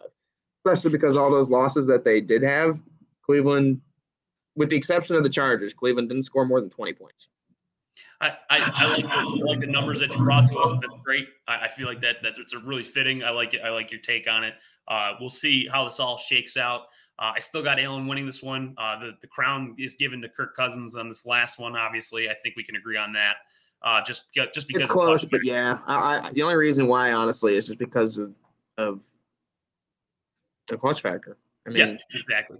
especially 0.65 0.91
because 0.91 1.17
all 1.17 1.31
those 1.31 1.51
losses 1.51 1.87
that 1.89 2.05
they 2.05 2.21
did 2.21 2.43
have, 2.43 2.81
Cleveland, 3.25 3.81
with 4.57 4.71
the 4.71 4.77
exception 4.77 5.17
of 5.17 5.23
the 5.23 5.29
Chargers, 5.29 5.75
Cleveland 5.75 6.09
didn't 6.09 6.23
score 6.23 6.45
more 6.45 6.61
than 6.61 6.71
20 6.71 6.93
points. 6.95 7.29
I, 8.21 8.33
I, 8.51 8.59
I 8.75 8.87
like, 8.87 9.03
the, 9.05 9.45
like 9.47 9.61
the 9.61 9.67
numbers 9.67 9.99
that 10.01 10.13
you 10.13 10.19
brought 10.19 10.47
to 10.49 10.59
us. 10.59 10.73
That's 10.73 11.03
great. 11.03 11.27
I, 11.49 11.67
I 11.67 11.69
feel 11.69 11.87
like 11.87 12.03
that 12.03 12.17
that's 12.23 12.39
it's 12.39 12.53
a 12.53 12.59
really 12.59 12.83
fitting. 12.85 13.25
I 13.25 13.31
like 13.31 13.55
it. 13.55 13.63
I 13.65 13.71
like 13.71 13.91
your 13.91 14.01
take 14.01 14.29
on 14.29 14.45
it. 14.45 14.55
Uh, 14.87 15.13
we'll 15.19 15.31
see 15.31 15.67
how 15.67 15.85
this 15.85 15.99
all 15.99 16.19
shakes 16.19 16.57
out. 16.57 16.83
Uh, 17.19 17.33
I 17.35 17.39
still 17.39 17.63
got 17.63 17.81
Allen 17.81 18.07
winning 18.07 18.27
this 18.27 18.43
one. 18.43 18.75
Uh, 18.77 18.99
the 18.99 19.13
the 19.23 19.27
crown 19.27 19.75
is 19.79 19.95
given 19.95 20.21
to 20.21 20.29
Kirk 20.29 20.55
Cousins 20.55 20.97
on 20.97 21.09
this 21.09 21.25
last 21.25 21.59
one. 21.59 21.77
Obviously, 21.77 22.29
I 22.29 22.35
think 22.35 22.57
we 22.57 22.65
can 22.65 22.77
agree 22.77 22.99
on 22.99 23.15
that. 23.15 23.37
Uh, 23.83 24.03
just 24.05 24.33
just 24.35 24.69
because 24.69 24.85
it's 24.85 24.93
close, 24.93 25.25
but 25.25 25.41
yeah, 25.43 25.79
I, 25.87 26.19
I, 26.19 26.33
the 26.33 26.43
only 26.43 26.57
reason 26.57 26.87
why, 26.87 27.13
honestly, 27.13 27.55
is 27.55 27.69
just 27.69 27.79
because 27.79 28.19
of 28.19 28.35
of 28.77 29.01
the 30.69 30.77
clutch 30.77 31.01
factor. 31.01 31.39
I 31.67 31.71
mean, 31.71 31.79
yeah, 31.79 32.21
exactly. 32.21 32.59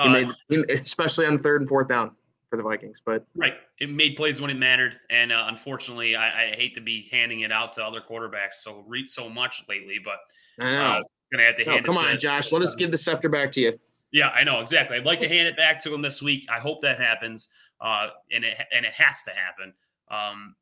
He 0.00 0.08
made, 0.08 0.28
uh, 0.28 0.62
especially 0.70 1.26
on 1.26 1.38
third 1.38 1.62
and 1.62 1.68
fourth 1.68 1.88
down 1.88 2.12
for 2.48 2.56
the 2.56 2.62
Vikings, 2.62 3.00
but 3.04 3.26
right, 3.34 3.54
it 3.80 3.90
made 3.90 4.16
plays 4.16 4.40
when 4.40 4.50
it 4.50 4.56
mattered, 4.56 4.96
and 5.10 5.32
uh, 5.32 5.46
unfortunately, 5.48 6.14
I, 6.14 6.52
I, 6.52 6.54
hate 6.54 6.74
to 6.76 6.80
be 6.80 7.08
handing 7.10 7.40
it 7.40 7.50
out 7.50 7.72
to 7.72 7.84
other 7.84 8.00
quarterbacks 8.00 8.54
so 8.54 8.84
re- 8.86 9.08
so 9.08 9.28
much 9.28 9.64
lately, 9.68 9.98
but 10.02 10.18
I 10.64 10.70
know. 10.70 10.78
Uh, 10.78 11.02
gonna 11.32 11.44
have 11.44 11.56
to 11.56 11.64
hand. 11.64 11.84
come 11.84 11.98
on, 11.98 12.12
to, 12.12 12.16
Josh. 12.16 12.52
Let 12.52 12.62
us 12.62 12.74
give 12.76 12.90
the 12.90 12.98
scepter 12.98 13.28
back 13.28 13.50
to 13.52 13.60
you. 13.60 13.78
Yeah, 14.12 14.28
I 14.28 14.44
know 14.44 14.60
exactly. 14.60 14.96
I'd 14.96 15.06
like 15.06 15.20
to 15.20 15.28
hand 15.28 15.48
it 15.48 15.56
back 15.56 15.82
to 15.84 15.94
him 15.94 16.02
this 16.02 16.20
week. 16.20 16.46
I 16.50 16.58
hope 16.58 16.82
that 16.82 17.00
happens 17.00 17.48
uh, 17.82 18.08
and 18.30 18.44
it 18.44 18.56
and 18.74 18.86
it 18.86 18.92
has 18.94 19.22
to 19.22 19.30
happen. 19.30 19.74
Um, 20.10 20.54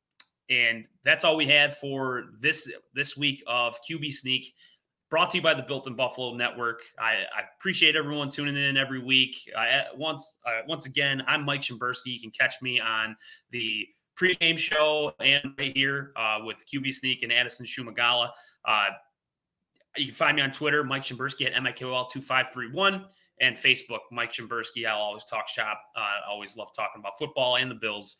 and 0.48 0.88
that's 1.04 1.22
all 1.24 1.36
we 1.36 1.46
had 1.46 1.76
for 1.76 2.24
this 2.40 2.70
this 2.94 3.16
week 3.16 3.42
of 3.46 3.78
QB 3.88 4.12
Sneak, 4.12 4.52
brought 5.10 5.30
to 5.30 5.36
you 5.36 5.42
by 5.42 5.54
the 5.54 5.62
Built 5.62 5.86
in 5.86 5.94
Buffalo 5.94 6.34
Network. 6.34 6.80
I, 6.98 7.24
I 7.36 7.42
appreciate 7.58 7.94
everyone 7.94 8.30
tuning 8.30 8.56
in 8.56 8.76
every 8.76 8.98
week. 8.98 9.36
I, 9.56 9.84
once 9.96 10.38
uh, 10.46 10.62
once 10.66 10.86
again, 10.86 11.22
I'm 11.26 11.44
Mike 11.44 11.60
Shimbursky. 11.60 12.06
You 12.06 12.20
can 12.20 12.30
catch 12.30 12.54
me 12.62 12.80
on 12.80 13.16
the 13.50 13.86
pregame 14.20 14.58
show 14.58 15.12
and 15.20 15.52
right 15.58 15.76
here 15.76 16.12
uh, 16.16 16.38
with 16.44 16.64
QB 16.72 16.94
Sneak 16.94 17.22
and 17.22 17.32
Addison 17.32 17.66
Szumigala. 17.66 18.30
Uh, 18.64 18.88
you 19.96 20.06
can 20.06 20.14
find 20.14 20.36
me 20.36 20.42
on 20.42 20.50
Twitter, 20.50 20.84
Mike 20.84 21.02
Shimbursky 21.02 21.46
at 21.46 21.54
MIKOL2531 21.54 23.04
and 23.40 23.56
Facebook, 23.56 24.00
Mike 24.10 24.32
Shimbursky. 24.32 24.86
I'll 24.86 25.00
always 25.00 25.24
talk 25.24 25.48
shop. 25.48 25.80
Uh, 25.96 26.28
always 26.28 26.56
love 26.56 26.68
talking 26.74 27.00
about 27.00 27.18
football 27.18 27.56
and 27.56 27.70
the 27.70 27.74
Bills. 27.74 28.18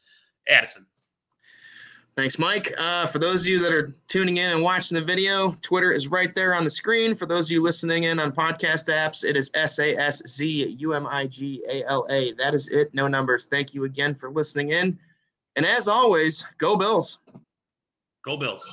Addison. 0.49 0.87
Thanks, 2.17 2.39
Mike. 2.39 2.73
Uh, 2.77 3.07
for 3.07 3.19
those 3.19 3.43
of 3.43 3.49
you 3.49 3.59
that 3.61 3.73
are 3.73 3.95
tuning 4.09 4.39
in 4.39 4.51
and 4.51 4.63
watching 4.63 4.97
the 4.97 5.05
video, 5.05 5.53
Twitter 5.63 5.93
is 5.93 6.09
right 6.09 6.35
there 6.35 6.55
on 6.55 6.65
the 6.65 6.71
screen. 6.71 7.15
For 7.15 7.25
those 7.25 7.47
of 7.47 7.53
you 7.53 7.63
listening 7.63 8.05
in 8.05 8.19
on 8.19 8.33
podcast 8.33 8.89
apps, 8.89 9.25
it 9.25 9.37
is 9.37 9.51
S 9.55 9.79
A 9.79 9.97
S 9.97 10.23
Z 10.27 10.77
U 10.79 10.93
M 10.93 11.07
I 11.07 11.27
G 11.29 11.63
A 11.69 11.85
L 11.85 12.07
A. 12.11 12.33
That 12.33 12.53
is 12.53 12.69
it. 12.69 12.93
No 12.95 13.07
numbers. 13.07 13.47
Thank 13.47 13.75
you 13.75 13.85
again 13.85 14.15
for 14.15 14.31
listening 14.31 14.71
in. 14.71 14.99
And 15.57 15.65
as 15.65 15.89
always, 15.89 16.47
go 16.59 16.77
Bills. 16.77 17.21
Go 18.25 18.37
Bills. 18.37 18.69